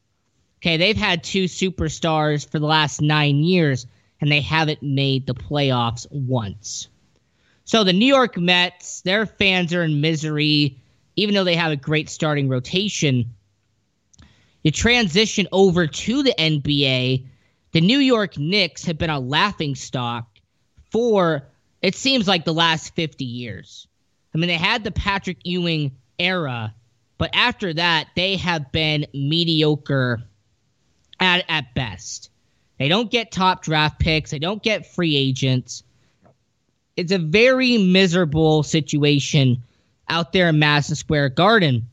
[0.61, 3.87] Okay, they've had two superstars for the last nine years,
[4.21, 6.89] and they haven't made the playoffs once.
[7.65, 10.81] So the New York Mets, their fans are in misery,
[11.15, 13.35] even though they have a great starting rotation.
[14.65, 17.27] You transition over to the NBA.
[17.73, 20.39] The New York Knicks have been a laughing stock
[20.91, 21.47] for,
[21.83, 23.87] it seems like, the last 50 years.
[24.35, 26.75] I mean, they had the Patrick Ewing era,
[27.17, 30.23] but after that, they have been mediocre
[31.39, 32.31] at, at best.
[32.79, 35.83] They don't get top draft picks, they don't get free agents.
[36.97, 39.63] It's a very miserable situation
[40.09, 41.89] out there in Madison Square Garden.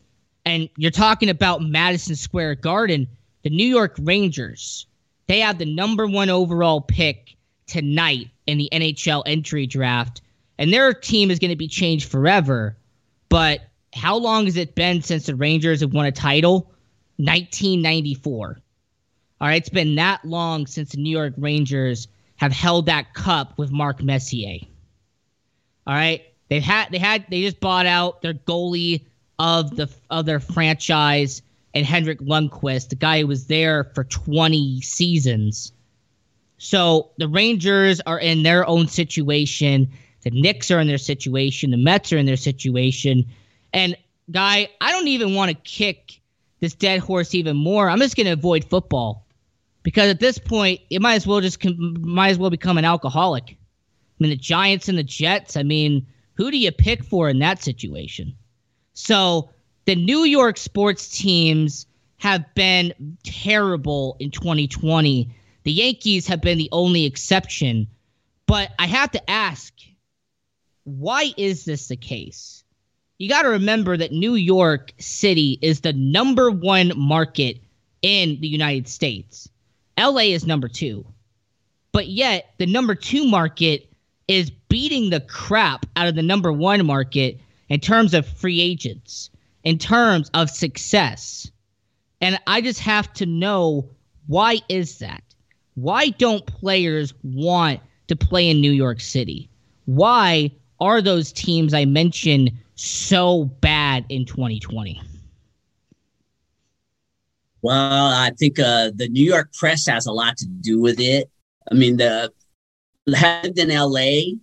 [0.46, 3.08] And you're talking about Madison Square Garden,
[3.44, 4.86] the New York Rangers.
[5.28, 7.36] They have the number one overall pick
[7.68, 10.22] tonight in the NHL entry draft.
[10.58, 12.78] And their team is going to be changed forever.
[13.30, 13.62] But
[13.94, 16.72] how long has it been since the Rangers have won a title?
[17.18, 18.60] 1994.
[19.42, 22.08] All right, it's been that long since the New York Rangers
[22.38, 24.60] have held that cup with Mark Messier.
[25.86, 29.06] All right, they've had they had they just bought out their goalie
[29.38, 31.42] of the of their franchise
[31.74, 35.74] and Henrik Lundqvist, the guy who was there for 20 seasons.
[36.58, 39.92] So the Rangers are in their own situation.
[40.22, 41.72] The Knicks are in their situation.
[41.72, 43.26] The Mets are in their situation.
[43.74, 43.98] And
[44.32, 46.22] guy, I don't even want to kick
[46.62, 47.90] this dead horse even more.
[47.90, 49.25] I'm just going to avoid football
[49.86, 53.52] because at this point, it might as well just might as well become an alcoholic.
[53.52, 53.56] I
[54.18, 55.56] mean, the Giants and the Jets.
[55.56, 58.36] I mean, who do you pick for in that situation?
[58.94, 59.52] So
[59.86, 61.86] the New York sports teams
[62.18, 65.30] have been terrible in 2020.
[65.66, 67.86] The Yankees have been the only exception.
[68.48, 69.72] But I have to ask,
[70.86, 72.64] why is this the case?
[73.20, 77.60] You got to remember that New York City is the number one market
[78.02, 79.48] in the United States.
[79.98, 81.06] LA is number two.
[81.92, 83.90] But yet, the number two market
[84.28, 87.40] is beating the crap out of the number one market
[87.70, 89.30] in terms of free agents,
[89.64, 91.50] in terms of success.
[92.22, 93.90] And I just have to know
[94.28, 95.24] why is that?
[95.76, 99.50] Why don't players want to play in New York City?
[99.86, 105.02] Why are those teams I mentioned so bad in 2020?
[107.66, 111.32] Well, I think uh, the New York press has a lot to do with it.
[111.72, 112.32] I mean, the
[113.08, 114.36] lived in LA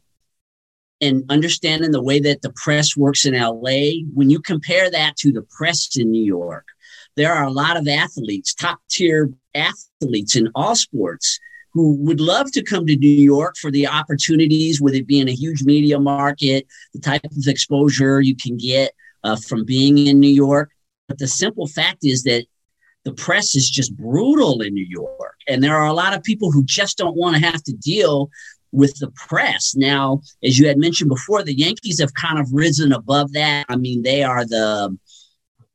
[1.01, 5.31] and understanding the way that the press works in LA, when you compare that to
[5.31, 6.67] the press in New York,
[7.15, 11.39] there are a lot of athletes, top tier athletes in all sports
[11.75, 15.33] who would love to come to New York for the opportunities, with it being a
[15.33, 18.91] huge media market, the type of exposure you can get
[19.23, 20.73] uh, from being in New York.
[21.07, 22.47] But the simple fact is that
[23.05, 25.39] the press is just brutal in New York.
[25.49, 28.31] And there are a lot of people who just don't want to have to deal
[28.71, 29.75] with the press.
[29.77, 33.67] Now, as you had mentioned before, the Yankees have kind of risen above that.
[33.69, 34.97] I mean, they are the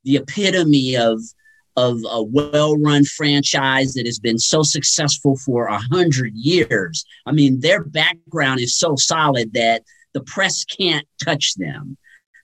[0.03, 1.19] the epitome of
[1.75, 7.05] of a well-run franchise that has been so successful for a hundred years.
[7.27, 11.95] I mean, their background is so solid that the press can't touch them.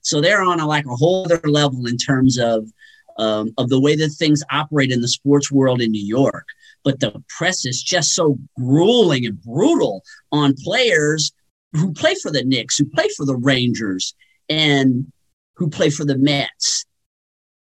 [0.02, 2.70] So they're on a, like a whole other level in terms of
[3.18, 6.46] um, of the way that things operate in the sports world in New York.
[6.82, 10.02] But the press is just so grueling and brutal
[10.32, 11.32] on players
[11.72, 14.14] who play for the Knicks, who play for the Rangers,
[14.48, 15.10] and
[15.56, 16.84] who play for the Mets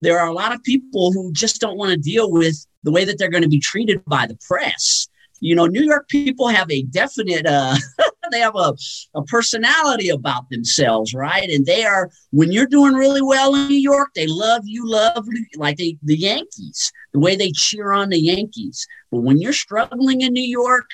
[0.03, 3.05] there are a lot of people who just don't want to deal with the way
[3.05, 5.07] that they're going to be treated by the press.
[5.43, 7.75] You know, New York people have a definite, uh,
[8.31, 8.73] they have a,
[9.13, 11.49] a personality about themselves, right?
[11.49, 15.27] And they are, when you're doing really well in New York, they love you, love
[15.57, 18.87] like they, the Yankees, the way they cheer on the Yankees.
[19.11, 20.85] But when you're struggling in New York,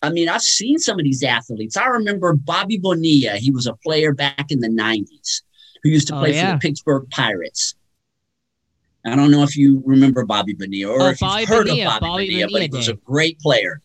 [0.00, 1.76] I mean, I've seen some of these athletes.
[1.76, 3.38] I remember Bobby Bonilla.
[3.38, 5.42] He was a player back in the 90s
[5.82, 6.52] who used to oh, play yeah.
[6.52, 7.74] for the Pittsburgh Pirates.
[9.04, 11.96] I don't know if you remember Bobby Bonilla or oh, if Bobby you've heard Bonilla,
[11.96, 13.82] of Bobby, Bobby Bonilla, Bonilla, but he was a great player.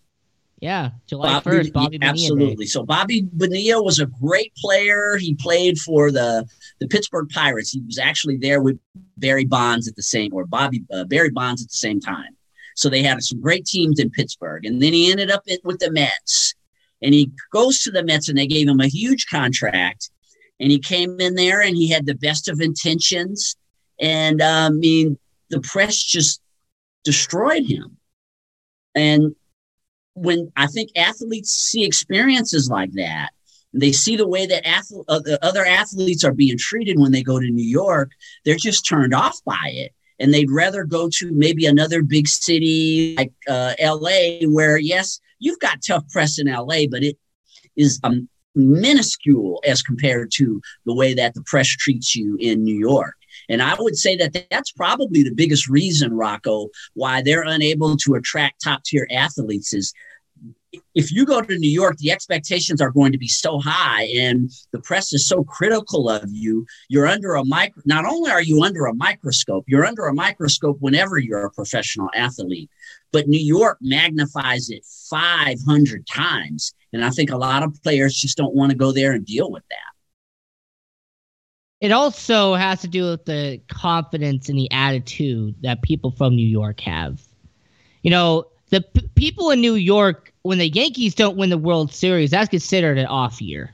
[0.64, 2.66] Yeah, July Bobby, 1st, Bobby Absolutely.
[2.68, 5.18] So Bobby Bonilla was a great player.
[5.18, 6.48] He played for the,
[6.80, 7.72] the Pittsburgh Pirates.
[7.72, 8.80] He was actually there with
[9.18, 12.38] Barry Bonds at the same, or Bobby uh, Barry Bonds at the same time.
[12.78, 14.66] So they had some great teams in Pittsburgh.
[14.66, 16.56] And then he ended up with the Mets.
[17.02, 20.10] And he goes to the Mets and they gave him a huge contract.
[20.62, 23.58] And he came in there and he had the best of intentions
[24.00, 25.18] and uh, I mean,
[25.50, 26.42] the press just
[27.04, 27.98] destroyed him.
[28.96, 29.36] And
[30.14, 33.30] when I think athletes see experiences like that,
[33.74, 37.40] they see the way that athlete, uh, other athletes are being treated when they go
[37.40, 38.12] to New York,
[38.46, 39.94] they're just turned off by it.
[40.20, 45.60] And they'd rather go to maybe another big city like uh, LA, where, yes, you've
[45.60, 47.18] got tough press in LA, but it
[47.76, 52.78] is um, minuscule as compared to the way that the press treats you in New
[52.78, 53.16] York.
[53.50, 58.16] And I would say that that's probably the biggest reason, Rocco, why they're unable to
[58.16, 59.94] attract top tier athletes is
[60.96, 64.52] if you go to New York, the expectations are going to be so high and
[64.72, 66.66] the press is so critical of you.
[66.90, 70.78] You're under a micro, not only are you under a microscope, you're under a microscope
[70.80, 72.70] whenever you're a professional athlete,
[73.12, 76.74] but New York magnifies it 500 times.
[76.92, 79.52] And I think a lot of players just don't want to go there and deal
[79.52, 79.93] with that.
[81.84, 86.48] It also has to do with the confidence and the attitude that people from New
[86.48, 87.22] York have.
[88.04, 91.92] You know, the p- people in New York, when the Yankees don't win the World
[91.92, 93.74] Series, that's considered an off year.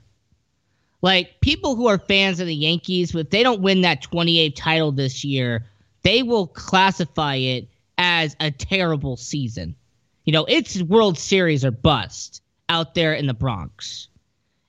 [1.04, 4.92] Like people who are fans of the Yankees, if they don't win that 28th title
[4.92, 5.68] this year,
[6.02, 7.68] they will classify it
[8.00, 9.76] as a terrible season.
[10.26, 14.08] You know, it's World Series or bust out there in the Bronx.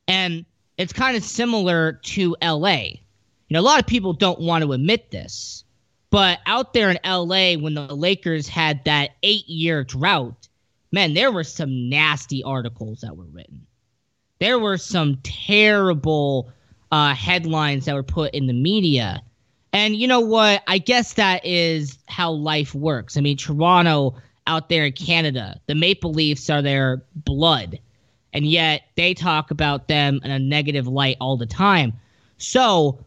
[0.07, 0.45] And
[0.76, 3.01] it's kind of similar to LA.
[3.51, 5.64] You know, a lot of people don't want to admit this,
[6.11, 10.48] but out there in LA, when the Lakers had that eight year drought,
[10.92, 13.66] man, there were some nasty articles that were written.
[14.38, 16.53] There were some terrible
[16.92, 19.20] uh, headlines that were put in the media.
[19.72, 20.62] And you know what?
[20.68, 23.16] I guess that is how life works.
[23.16, 24.14] I mean, Toronto
[24.46, 27.80] out there in Canada, the Maple Leafs are their blood.
[28.32, 31.92] And yet they talk about them in a negative light all the time.
[32.38, 33.05] So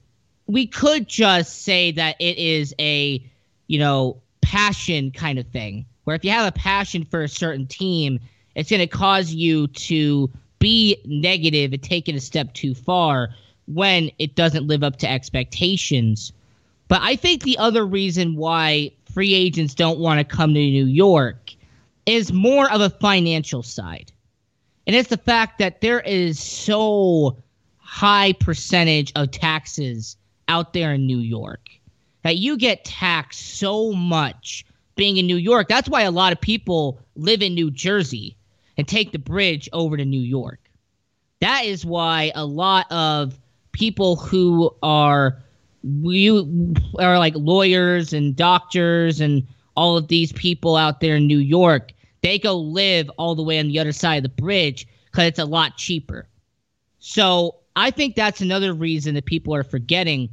[0.47, 3.23] we could just say that it is a,
[3.67, 5.85] you know, passion kind of thing.
[6.03, 8.19] Where if you have a passion for a certain team,
[8.55, 10.29] it's going to cause you to
[10.59, 13.29] be negative and take it a step too far
[13.67, 16.33] when it doesn't live up to expectations.
[16.87, 20.85] But I think the other reason why free agents don't want to come to New
[20.85, 21.51] York
[22.05, 24.11] is more of a financial side.
[24.85, 27.37] And it's the fact that there is so
[27.77, 30.17] high percentage of taxes
[30.47, 31.69] out there in New York.
[32.23, 34.65] That you get taxed so much
[34.95, 35.67] being in New York.
[35.67, 38.37] That's why a lot of people live in New Jersey
[38.77, 40.59] and take the bridge over to New York.
[41.41, 43.37] That is why a lot of
[43.73, 45.37] people who are
[45.83, 51.39] you are like lawyers and doctors and all of these people out there in New
[51.39, 51.91] York,
[52.21, 55.39] they go live all the way on the other side of the bridge because it's
[55.39, 56.27] a lot cheaper.
[56.99, 60.30] So I think that's another reason that people are forgetting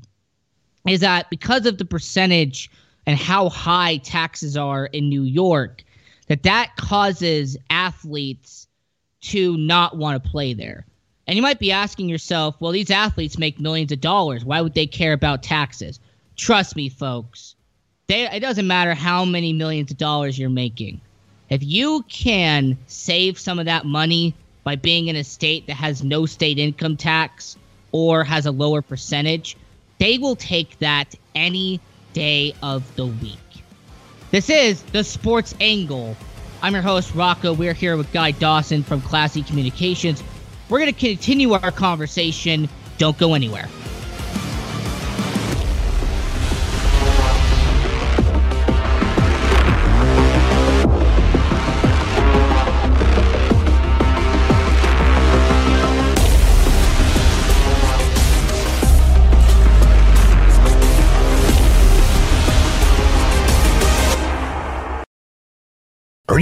[0.86, 2.70] is that because of the percentage
[3.06, 5.84] and how high taxes are in New York,
[6.28, 8.66] that that causes athletes
[9.22, 10.86] to not want to play there.
[11.26, 14.44] And you might be asking yourself, well, these athletes make millions of dollars.
[14.44, 16.00] Why would they care about taxes?
[16.36, 17.54] Trust me, folks.
[18.06, 21.00] They, it doesn't matter how many millions of dollars you're making.
[21.48, 24.34] If you can save some of that money
[24.64, 27.56] by being in a state that has no state income tax
[27.92, 29.56] or has a lower percentage,
[29.98, 31.80] they will take that any
[32.12, 33.38] day of the week.
[34.30, 36.16] This is the Sports Angle.
[36.62, 37.52] I'm your host, Rocco.
[37.52, 40.22] We're here with Guy Dawson from Classy Communications.
[40.68, 42.68] We're going to continue our conversation.
[42.98, 43.68] Don't go anywhere.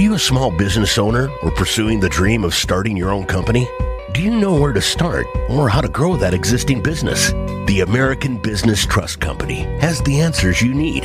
[0.09, 3.67] You a small business owner or pursuing the dream of starting your own company?
[4.11, 7.29] Do you know where to start or how to grow that existing business?
[7.67, 11.03] The American Business Trust Company has the answers you need.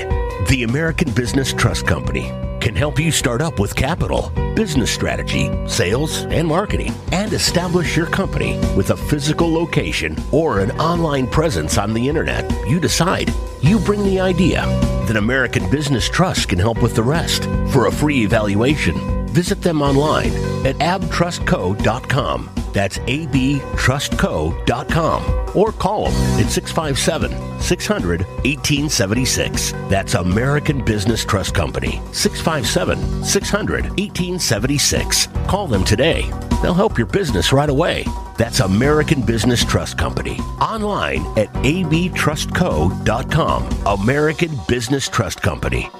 [0.48, 6.22] The American Business Trust Company can help you start up with capital, business strategy, sales,
[6.30, 11.92] and marketing, and establish your company with a physical location or an online presence on
[11.92, 12.50] the internet.
[12.66, 13.30] You decide.
[13.60, 14.64] You bring the idea.
[15.06, 17.44] Then American Business Trust can help with the rest.
[17.72, 20.32] For a free evaluation, visit them online
[20.66, 22.50] at abtrustco.com.
[22.72, 25.56] That's abtrustco.com.
[25.56, 29.72] Or call them at 657 600 1876.
[29.88, 32.02] That's American Business Trust Company.
[32.12, 35.28] 657 600 1876.
[35.46, 36.28] Call them today.
[36.64, 38.06] They'll help your business right away.
[38.38, 40.38] That's American Business Trust Company.
[40.62, 43.68] Online at abtrustco.com.
[43.84, 45.90] American Business Trust Company.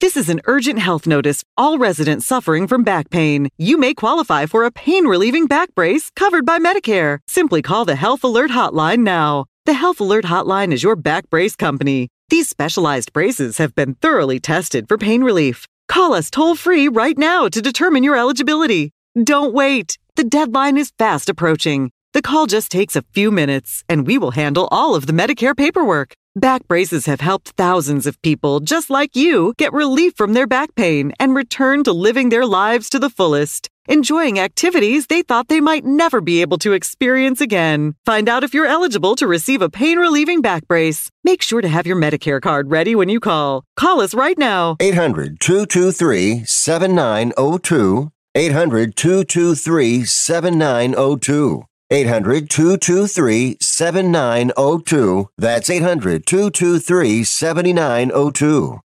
[0.00, 1.42] This is an urgent health notice.
[1.56, 3.48] All residents suffering from back pain.
[3.58, 7.18] You may qualify for a pain relieving back brace covered by Medicare.
[7.26, 9.46] Simply call the Health Alert Hotline now.
[9.66, 12.08] The Health Alert Hotline is your back brace company.
[12.28, 15.66] These specialized braces have been thoroughly tested for pain relief.
[15.88, 18.92] Call us toll free right now to determine your eligibility.
[19.22, 19.98] Don't wait.
[20.16, 21.90] The deadline is fast approaching.
[22.12, 25.56] The call just takes a few minutes, and we will handle all of the Medicare
[25.56, 26.14] paperwork.
[26.34, 30.74] Back braces have helped thousands of people just like you get relief from their back
[30.74, 35.60] pain and return to living their lives to the fullest, enjoying activities they thought they
[35.60, 37.96] might never be able to experience again.
[38.06, 41.10] Find out if you're eligible to receive a pain relieving back brace.
[41.22, 43.64] Make sure to have your Medicare card ready when you call.
[43.76, 44.78] Call us right now.
[44.80, 48.10] 800 223 7902.
[48.34, 51.64] 800 223 7902.
[51.92, 55.28] 800 223 7902.
[55.36, 58.80] That's 800 223 7902.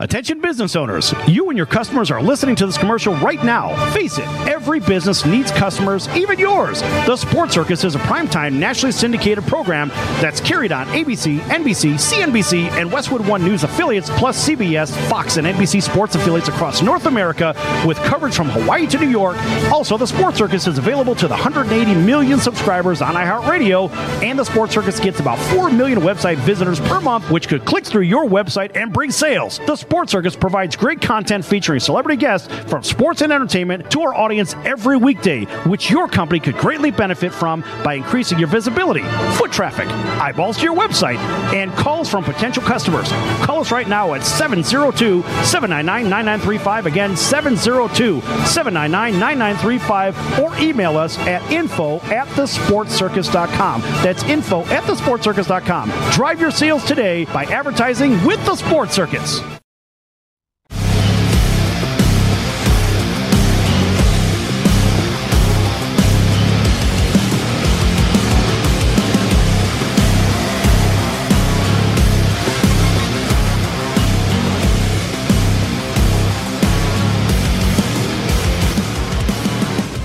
[0.00, 3.74] Attention business owners, you and your customers are listening to this commercial right now.
[3.92, 6.82] Face it, every business needs customers, even yours.
[6.82, 9.88] The Sports Circus is a primetime nationally syndicated program
[10.20, 15.48] that's carried on ABC, NBC, CNBC, and Westwood One News affiliates, plus CBS, Fox, and
[15.48, 17.52] NBC sports affiliates across North America
[17.84, 19.36] with coverage from Hawaii to New York.
[19.72, 23.90] Also, the Sports Circus is available to the 180 million subscribers on iHeartRadio,
[24.22, 27.84] and the Sports Circus gets about 4 million website visitors per month, which could click
[27.84, 29.58] through your website and bring sales.
[29.66, 34.14] The Sports Circus provides great content featuring celebrity guests from sports and entertainment to our
[34.14, 39.00] audience every weekday, which your company could greatly benefit from by increasing your visibility,
[39.38, 39.88] foot traffic,
[40.20, 41.16] eyeballs to your website,
[41.54, 43.08] and calls from potential customers.
[43.46, 46.84] Call us right now at 702 799 9935.
[46.84, 53.80] Again, 702 799 9935, or email us at info at thesportscircus.com.
[53.80, 55.90] That's info at thesportscircus.com.
[56.12, 59.40] Drive your sales today by advertising with the Sports Circus.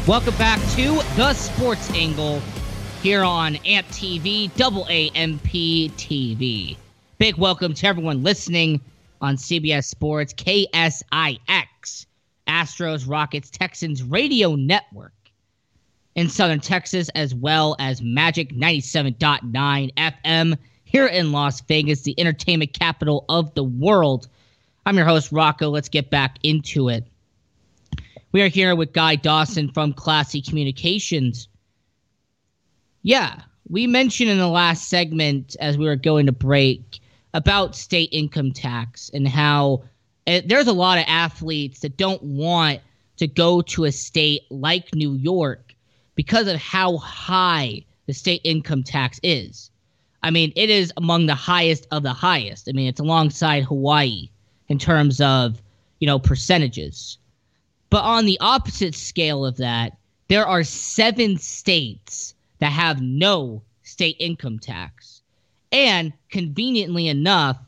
[0.06, 2.42] Welcome back to the Sports Angle
[3.02, 6.76] here on AMP TV, double AMP TV.
[7.20, 8.82] Big welcome to everyone listening
[9.22, 12.06] on CBS Sports, KSIX,
[12.50, 15.14] Astros, Rockets, Texans Radio Network
[16.16, 22.74] in Southern Texas, as well as Magic 97.9 FM here in Las Vegas, the entertainment
[22.74, 24.28] capital of the world.
[24.86, 25.70] I'm your host, Rocco.
[25.70, 27.08] Let's get back into it.
[28.34, 31.48] We are here with Guy Dawson from Classy Communications.
[33.04, 37.00] Yeah, we mentioned in the last segment as we were going to break
[37.36, 39.84] about state income tax and how
[40.26, 42.82] uh, there's a lot of athletes that don't want
[43.18, 45.76] to go to a state like New York
[46.16, 49.70] because of how high the state income tax is.
[50.24, 52.68] I mean, it is among the highest of the highest.
[52.68, 54.32] I mean, it's alongside Hawaii
[54.70, 55.62] in terms of,
[56.00, 57.20] you know, percentages.
[57.94, 59.96] But on the opposite scale of that,
[60.28, 65.22] there are seven states that have no state income tax.
[65.72, 67.60] And conveniently enough,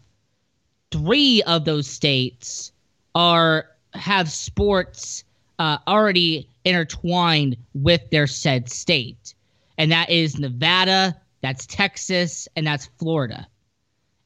[0.89, 2.71] three of those states
[3.13, 5.23] are have sports
[5.59, 9.35] uh, already intertwined with their said state.
[9.77, 13.45] And that is Nevada, that's Texas, and that's Florida.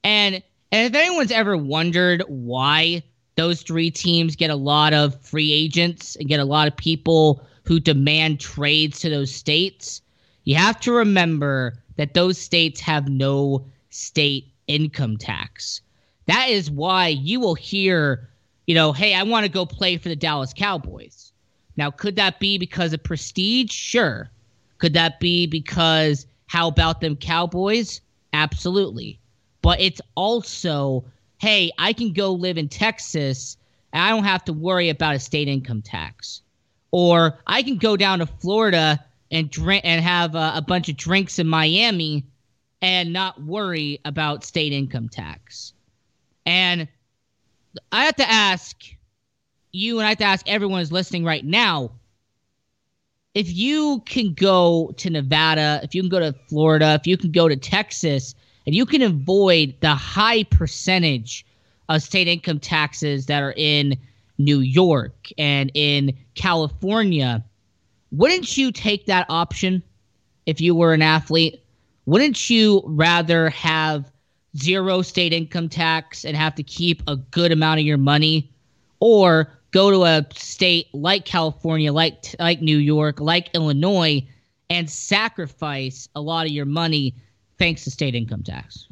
[0.05, 0.41] And
[0.71, 3.03] and if anyone's ever wondered why
[3.39, 7.41] those three teams get a lot of free agents and get a lot of people
[7.63, 10.01] who demand trades to those states,
[10.43, 15.79] you have to remember that those states have no state income tax.
[16.25, 18.27] That is why you will hear,
[18.67, 21.31] you know, hey, I want to go play for the Dallas Cowboys.
[21.77, 23.71] Now, could that be because of prestige?
[23.71, 24.29] Sure.
[24.79, 28.01] Could that be because how about them Cowboys?
[28.33, 29.17] Absolutely.
[29.61, 31.05] But it's also
[31.39, 33.57] hey, I can go live in Texas
[33.91, 36.41] and I don't have to worry about a state income tax.
[36.91, 40.97] Or I can go down to Florida and drink and have a, a bunch of
[40.97, 42.25] drinks in Miami
[42.81, 45.73] and not worry about state income tax.
[46.45, 46.87] And
[47.91, 48.75] I have to ask
[49.71, 51.91] you and I have to ask everyone who's listening right now
[53.35, 57.31] if you can go to Nevada, if you can go to Florida, if you can
[57.31, 58.33] go to Texas
[58.65, 61.45] and you can avoid the high percentage
[61.89, 63.97] of state income taxes that are in
[64.37, 67.43] New York and in California,
[68.11, 69.83] wouldn't you take that option
[70.45, 71.61] if you were an athlete?
[72.05, 74.11] Wouldn't you rather have
[74.57, 78.51] zero state income tax and have to keep a good amount of your money,
[78.99, 84.25] or go to a state like California, like like New York, like Illinois,
[84.69, 87.13] and sacrifice a lot of your money
[87.59, 88.87] thanks to state income tax.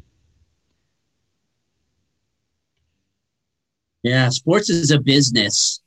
[4.03, 5.81] Yeah, sports is a business.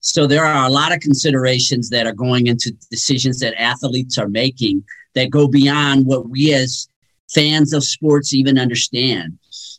[0.00, 4.28] So there are a lot of considerations that are going into decisions that athletes are
[4.28, 4.84] making
[5.14, 6.88] that go beyond what we as
[7.32, 9.38] fans of sports even understand.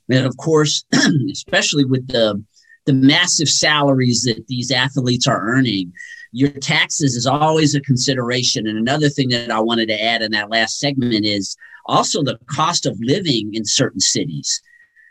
[0.09, 0.86] And of course,
[1.32, 2.43] especially with the
[2.86, 5.93] the massive salaries that these athletes are earning,
[6.34, 8.67] your taxes is always a consideration.
[8.67, 11.55] And another thing that I wanted to add in that last segment is
[11.86, 14.62] also the cost of living in certain cities.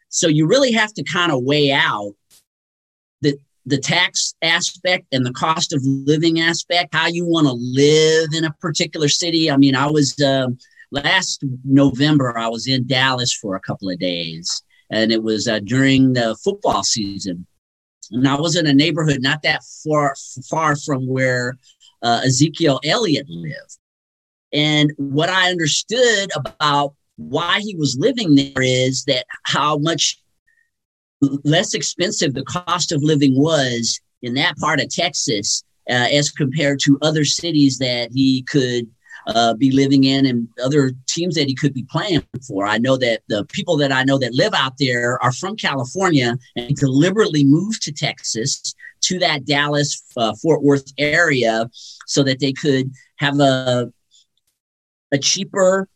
[0.09, 2.14] So you really have to kind of weigh out
[3.20, 8.31] the the tax aspect and the cost of living aspect, how you want to live
[8.35, 9.51] in a particular city.
[9.51, 10.49] I mean, I was uh,
[10.91, 15.61] last November, I was in Dallas for a couple of days, and it was uh,
[15.61, 17.47] during the football season.
[18.11, 20.14] And I was in a neighborhood not that far
[20.51, 21.57] far from where
[22.03, 23.79] uh, Ezekiel Elliott lived.
[24.53, 30.18] And what I understood about why he was living there is that how much
[31.44, 36.80] less expensive the cost of living was in that part of Texas uh, as compared
[36.80, 38.88] to other cities that he could
[39.28, 42.66] uh, be living in and other teams that he could be playing for.
[42.66, 46.36] I know that the people that I know that live out there are from California
[46.57, 51.70] and deliberately moved to Texas to that Dallas uh, Fort Worth area
[52.07, 53.92] so that they could have a
[55.12, 55.88] a cheaper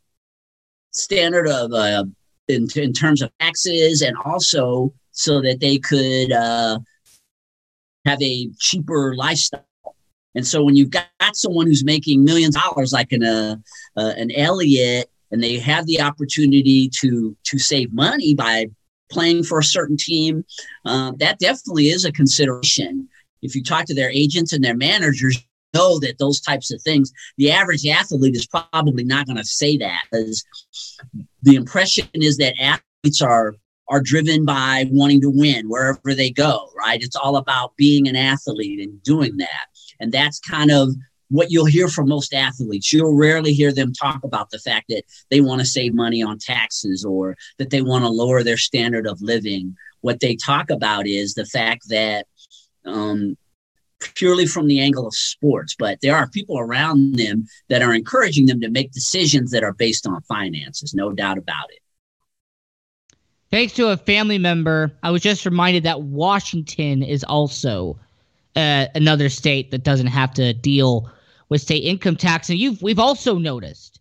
[0.93, 2.05] standard of uh,
[2.49, 6.79] in, in terms of taxes and also so that they could uh,
[8.05, 9.65] have a cheaper lifestyle.
[10.35, 13.57] And so when you've got someone who's making millions of dollars, like an uh,
[13.97, 18.67] uh, an Elliott, and they have the opportunity to to save money by
[19.11, 20.45] playing for a certain team,
[20.85, 23.09] uh, that definitely is a consideration.
[23.41, 25.39] If you talk to their agents and their managers,
[25.77, 29.77] know that those types of things, the average athlete is probably not going to say
[29.79, 30.45] that because
[31.43, 33.55] the impression is that athletes are
[33.89, 37.03] are driven by wanting to win wherever they go, right?
[37.03, 39.67] It's all about being an athlete and doing that.
[40.01, 40.91] And that's kind of
[41.29, 42.93] what you'll hear from most athletes.
[42.93, 46.39] You'll rarely hear them talk about the fact that they want to save money on
[46.39, 49.77] taxes or that they want to lower their standard of living.
[50.01, 52.27] What they talk about is the fact that,
[52.85, 53.37] um,
[54.01, 58.47] purely from the angle of sports, but there are people around them that are encouraging
[58.47, 61.81] them to make decisions that are based on finances, no doubt about it.
[63.51, 67.99] Thanks to a family member, I was just reminded that Washington is also
[68.57, 71.11] uh, another state that doesn't have to deal
[71.49, 72.51] with state income tax.
[72.51, 74.01] And you've we've also noticed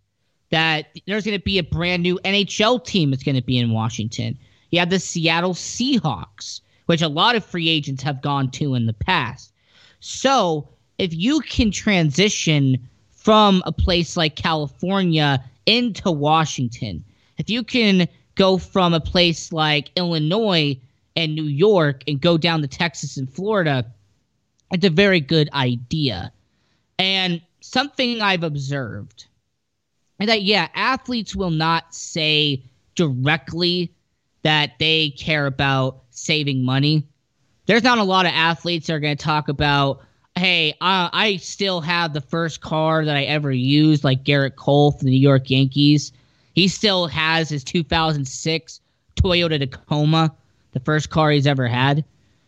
[0.50, 3.72] that there's going to be a brand new NHL team that's going to be in
[3.72, 4.38] Washington.
[4.72, 8.86] You have the Seattle Seahawks, which a lot of free agents have gone to in
[8.86, 9.52] the past.
[10.00, 10.68] So
[10.98, 17.04] if you can transition from a place like California into Washington,
[17.38, 20.78] if you can go from a place like Illinois
[21.16, 23.86] and New York and go down to Texas and Florida,
[24.72, 26.32] it's a very good idea.
[27.00, 29.26] And something I've observed
[30.20, 32.64] is that, yeah, athletes will not say
[32.96, 33.92] directly
[34.44, 37.04] that they care about saving money.
[37.66, 40.02] There's not a lot of athletes that are going to talk about,
[40.36, 45.04] hey, I still have the first car that I ever used, like Gerrit Cole for
[45.04, 46.12] the New York Yankees.
[46.54, 48.82] He still has his 2006
[49.16, 50.36] Toyota Tacoma,
[50.74, 52.06] the first car he's ever had.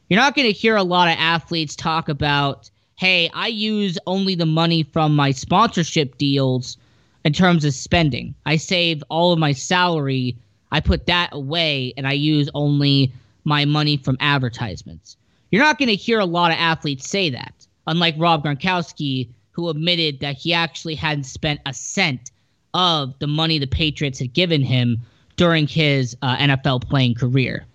[0.09, 4.36] You're not going to hear a lot of athletes talk about, hey, I use only
[4.36, 6.78] the money from my sponsorship deals
[7.26, 8.36] in terms of spending.
[8.45, 10.38] I save all of my salary,
[10.72, 13.11] I put that away, and I use only
[13.48, 15.16] my money from advertisements.
[15.52, 19.70] You're not going to hear a lot of athletes say that, unlike Rob Gronkowski, who
[19.70, 22.32] admitted that he actually hadn't spent a cent
[22.74, 24.98] of the money the Patriots had given him
[25.38, 27.66] during his uh, NFL playing career,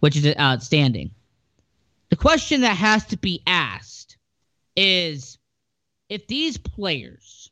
[0.00, 1.12] which is outstanding.
[2.10, 4.16] The question that has to be asked
[4.76, 5.38] is
[6.08, 7.50] if these players,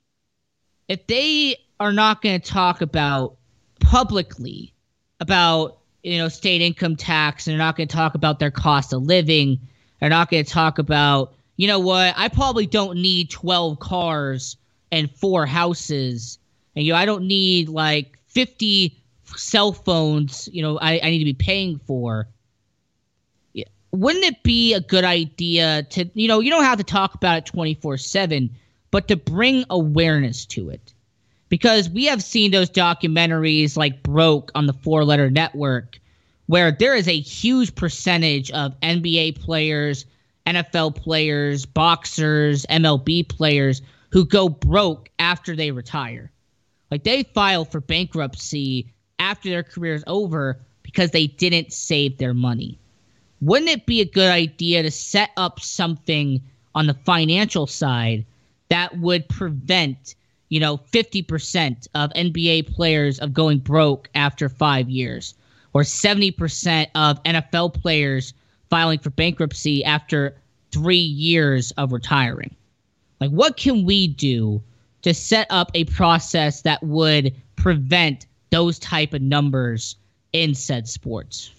[0.88, 3.36] if they are not going to talk about
[3.78, 4.74] publicly
[5.20, 8.92] about you know state income tax and they're not going to talk about their cost
[8.92, 9.58] of living
[10.00, 14.56] they're not going to talk about you know what i probably don't need 12 cars
[14.90, 16.38] and four houses
[16.74, 18.96] and you know, I don't need like 50
[19.36, 22.28] cell phones, you know, I, I need to be paying for.
[23.94, 27.38] Wouldn't it be a good idea to, you know, you don't have to talk about
[27.38, 28.48] it 24 7,
[28.90, 30.91] but to bring awareness to it?
[31.52, 36.00] Because we have seen those documentaries like Broke on the Four Letter Network,
[36.46, 40.06] where there is a huge percentage of NBA players,
[40.46, 43.82] NFL players, boxers, MLB players
[44.12, 46.32] who go broke after they retire.
[46.90, 52.32] Like they file for bankruptcy after their career is over because they didn't save their
[52.32, 52.78] money.
[53.42, 56.40] Wouldn't it be a good idea to set up something
[56.74, 58.24] on the financial side
[58.70, 60.14] that would prevent
[60.52, 65.32] you know, 50% of NBA players of going broke after five years,
[65.72, 68.34] or 70% of NFL players
[68.68, 70.36] filing for bankruptcy after
[70.70, 72.54] three years of retiring.
[73.18, 74.60] Like, what can we do
[75.00, 79.96] to set up a process that would prevent those type of numbers
[80.34, 81.50] in said sports?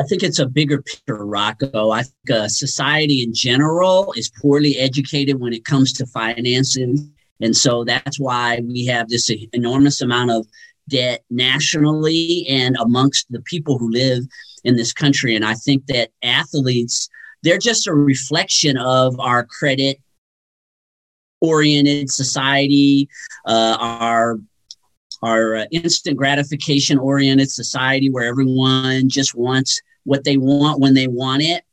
[0.00, 1.90] I think it's a bigger picture, Rocco.
[1.90, 7.12] I think uh, society in general is poorly educated when it comes to financing.
[7.42, 10.46] And so that's why we have this enormous amount of
[10.88, 14.24] debt nationally and amongst the people who live
[14.64, 15.36] in this country.
[15.36, 17.10] And I think that athletes,
[17.42, 19.98] they're just a reflection of our credit
[21.42, 23.06] oriented society,
[23.46, 24.38] uh, our
[25.22, 31.06] our uh, instant gratification oriented society where everyone just wants what they want when they
[31.06, 31.64] want it.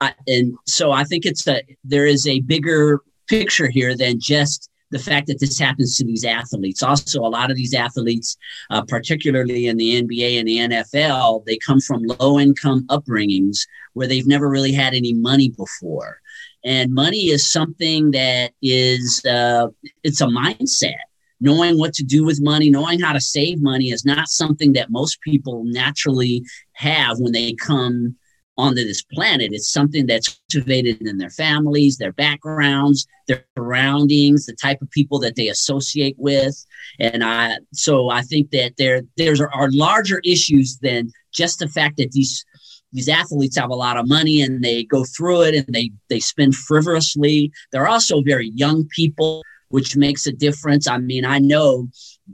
[0.00, 4.70] Uh, and so I think it's a there is a bigger picture here than just
[4.90, 6.82] the fact that this happens to these athletes.
[6.82, 8.36] Also, a lot of these athletes,
[8.70, 13.58] uh, particularly in the NBA and the NFL, they come from low income upbringings
[13.94, 16.20] where they've never really had any money before.
[16.64, 19.68] And money is something that is uh,
[20.02, 21.05] it's a mindset
[21.40, 24.90] knowing what to do with money, knowing how to save money is not something that
[24.90, 28.16] most people naturally have when they come
[28.58, 29.52] onto this planet.
[29.52, 35.18] It's something that's cultivated in their families, their backgrounds, their surroundings, the type of people
[35.20, 36.64] that they associate with.
[36.98, 41.98] And I, so I think that there, there's are larger issues than just the fact
[41.98, 42.44] that these
[42.92, 46.20] these athletes have a lot of money and they go through it and they they
[46.20, 47.52] spend frivolously.
[47.70, 50.86] They're also very young people which makes a difference.
[50.86, 51.88] I mean, I know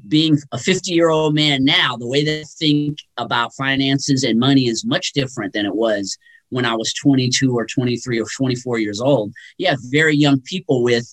[0.08, 4.66] being a 50 year old man now, the way they think about finances and money
[4.66, 6.16] is much different than it was
[6.50, 9.32] when I was 22 or 23 or 24 years old.
[9.56, 11.12] You have very young people with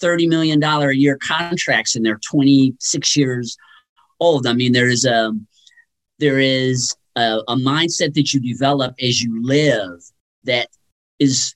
[0.00, 3.56] $30 million a year contracts and they're 26 years
[4.20, 4.46] old.
[4.46, 5.32] I mean, there is a,
[6.18, 10.00] there is a, a mindset that you develop as you live
[10.44, 10.68] that
[11.18, 11.54] is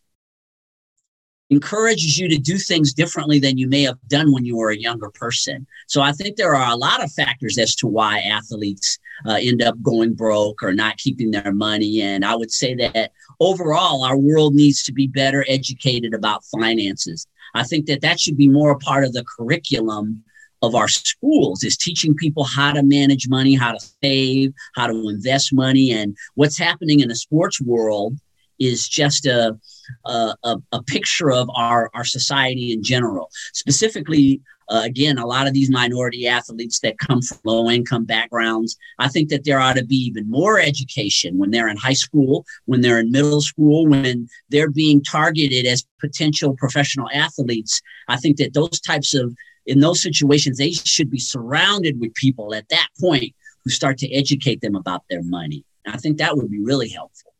[1.50, 4.78] encourages you to do things differently than you may have done when you were a
[4.78, 5.66] younger person.
[5.86, 9.62] So I think there are a lot of factors as to why athletes uh, end
[9.62, 12.02] up going broke or not keeping their money.
[12.02, 17.26] And I would say that overall, our world needs to be better educated about finances.
[17.54, 20.24] I think that that should be more a part of the curriculum
[20.62, 25.08] of our schools is teaching people how to manage money, how to save, how to
[25.08, 25.92] invest money.
[25.92, 28.16] And what's happening in the sports world
[28.58, 29.58] is just a,
[30.04, 33.30] a, a picture of our, our society in general.
[33.52, 38.76] Specifically, uh, again, a lot of these minority athletes that come from low income backgrounds,
[38.98, 42.44] I think that there ought to be even more education when they're in high school,
[42.64, 47.80] when they're in middle school, when they're being targeted as potential professional athletes.
[48.08, 52.54] I think that those types of, in those situations, they should be surrounded with people
[52.54, 53.34] at that point
[53.64, 55.64] who start to educate them about their money.
[55.86, 57.32] I think that would be really helpful.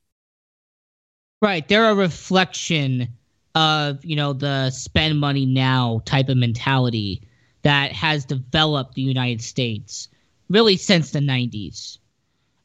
[1.42, 1.66] Right.
[1.68, 3.08] They're a reflection
[3.54, 7.22] of, you know, the spend money now type of mentality
[7.62, 10.08] that has developed the United States
[10.48, 11.98] really since the 90s.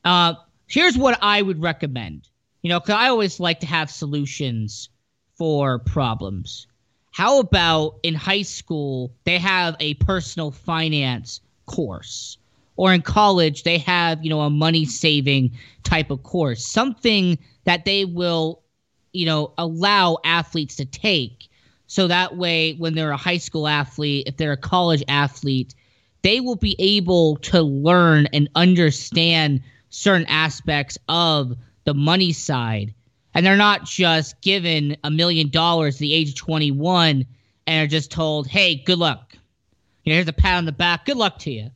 [0.05, 0.35] Uh,
[0.67, 2.27] here's what I would recommend.
[2.61, 4.89] You know, because I always like to have solutions
[5.35, 6.67] for problems.
[7.11, 12.37] How about in high school, they have a personal finance course?
[12.77, 15.51] Or in college, they have, you know, a money saving
[15.83, 18.60] type of course, something that they will
[19.13, 21.49] you know, allow athletes to take.
[21.87, 25.75] So that way, when they're a high school athlete, if they're a college athlete,
[26.21, 32.93] they will be able to learn and understand certain aspects of the money side.
[33.33, 37.25] And they're not just given a million dollars at the age of 21
[37.67, 39.35] and are just told, hey, good luck.
[40.03, 41.05] You know, here's a pat on the back.
[41.05, 41.69] Good luck to you.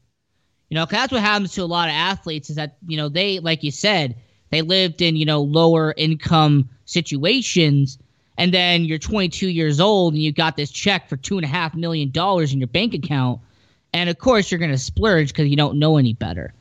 [0.70, 3.08] You know, cause that's what happens to a lot of athletes is that, you know,
[3.08, 4.16] they, like you said,
[4.50, 7.98] they lived in, you know, lower income situations.
[8.38, 11.50] And then you're 22 years old and you got this check for two and a
[11.50, 13.40] half million dollars in your bank account.
[13.94, 16.54] And of course, you're going to splurge because you don't know any better.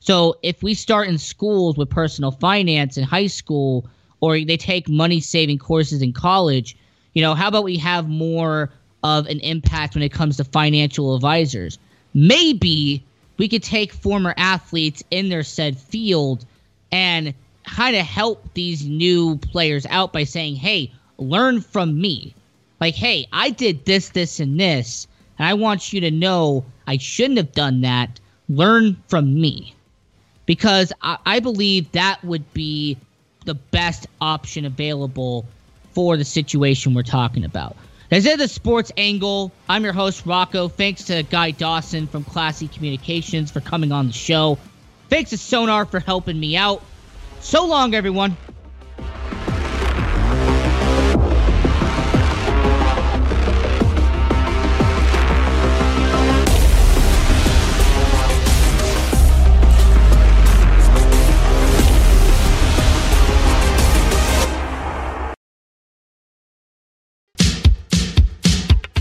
[0.00, 3.86] So if we start in schools with personal finance in high school,
[4.20, 6.76] or they take money saving courses in college,
[7.14, 8.70] you know, how about we have more
[9.02, 11.78] of an impact when it comes to financial advisors.
[12.12, 13.04] Maybe
[13.38, 16.44] we could take former athletes in their said field
[16.92, 17.34] and
[17.74, 22.34] kind of help these new players out by saying, hey, learn from me.
[22.80, 25.06] Like, hey, I did this, this, and this,
[25.38, 28.18] and I want you to know I shouldn't have done that.
[28.48, 29.74] Learn from me.
[30.46, 32.96] Because I, I believe that would be
[33.44, 35.46] the best option available
[35.92, 37.76] for the situation we're talking about.
[38.08, 39.52] This is the sports angle.
[39.68, 40.66] I'm your host, Rocco.
[40.66, 44.58] Thanks to Guy Dawson from Classy Communications for coming on the show.
[45.08, 46.82] Thanks to Sonar for helping me out.
[47.40, 48.36] So long, everyone.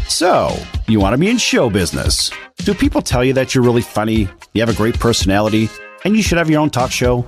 [0.08, 0.54] So,
[0.88, 2.32] you want to be in show business.
[2.58, 5.70] Do people tell you that you're really funny, you have a great personality,
[6.06, 7.26] and you should have your own talk show?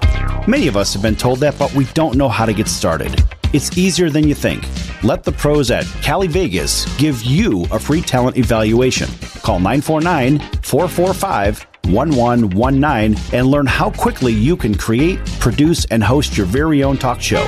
[0.48, 3.24] Many of us have been told that, but we don't know how to get started.
[3.54, 4.64] It's easier than you think.
[5.04, 9.10] Let the pros at Cali Vegas give you a free talent evaluation.
[9.42, 16.46] Call 949 445 1119 and learn how quickly you can create, produce, and host your
[16.46, 17.44] very own talk show.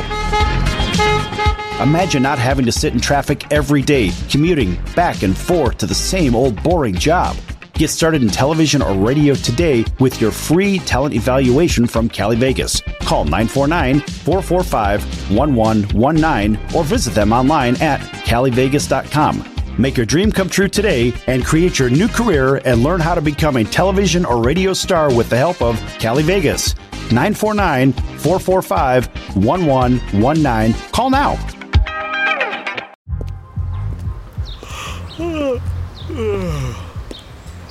[1.82, 5.96] Imagine not having to sit in traffic every day, commuting back and forth to the
[5.96, 7.36] same old boring job.
[7.74, 12.82] Get started in television or radio today with your free talent evaluation from Cali Vegas.
[13.02, 19.50] Call 949 445 1119 or visit them online at calivegas.com.
[19.80, 23.22] Make your dream come true today and create your new career and learn how to
[23.22, 26.76] become a television or radio star with the help of Cali Vegas.
[27.12, 30.92] 949 445 1119.
[30.92, 31.40] Call now.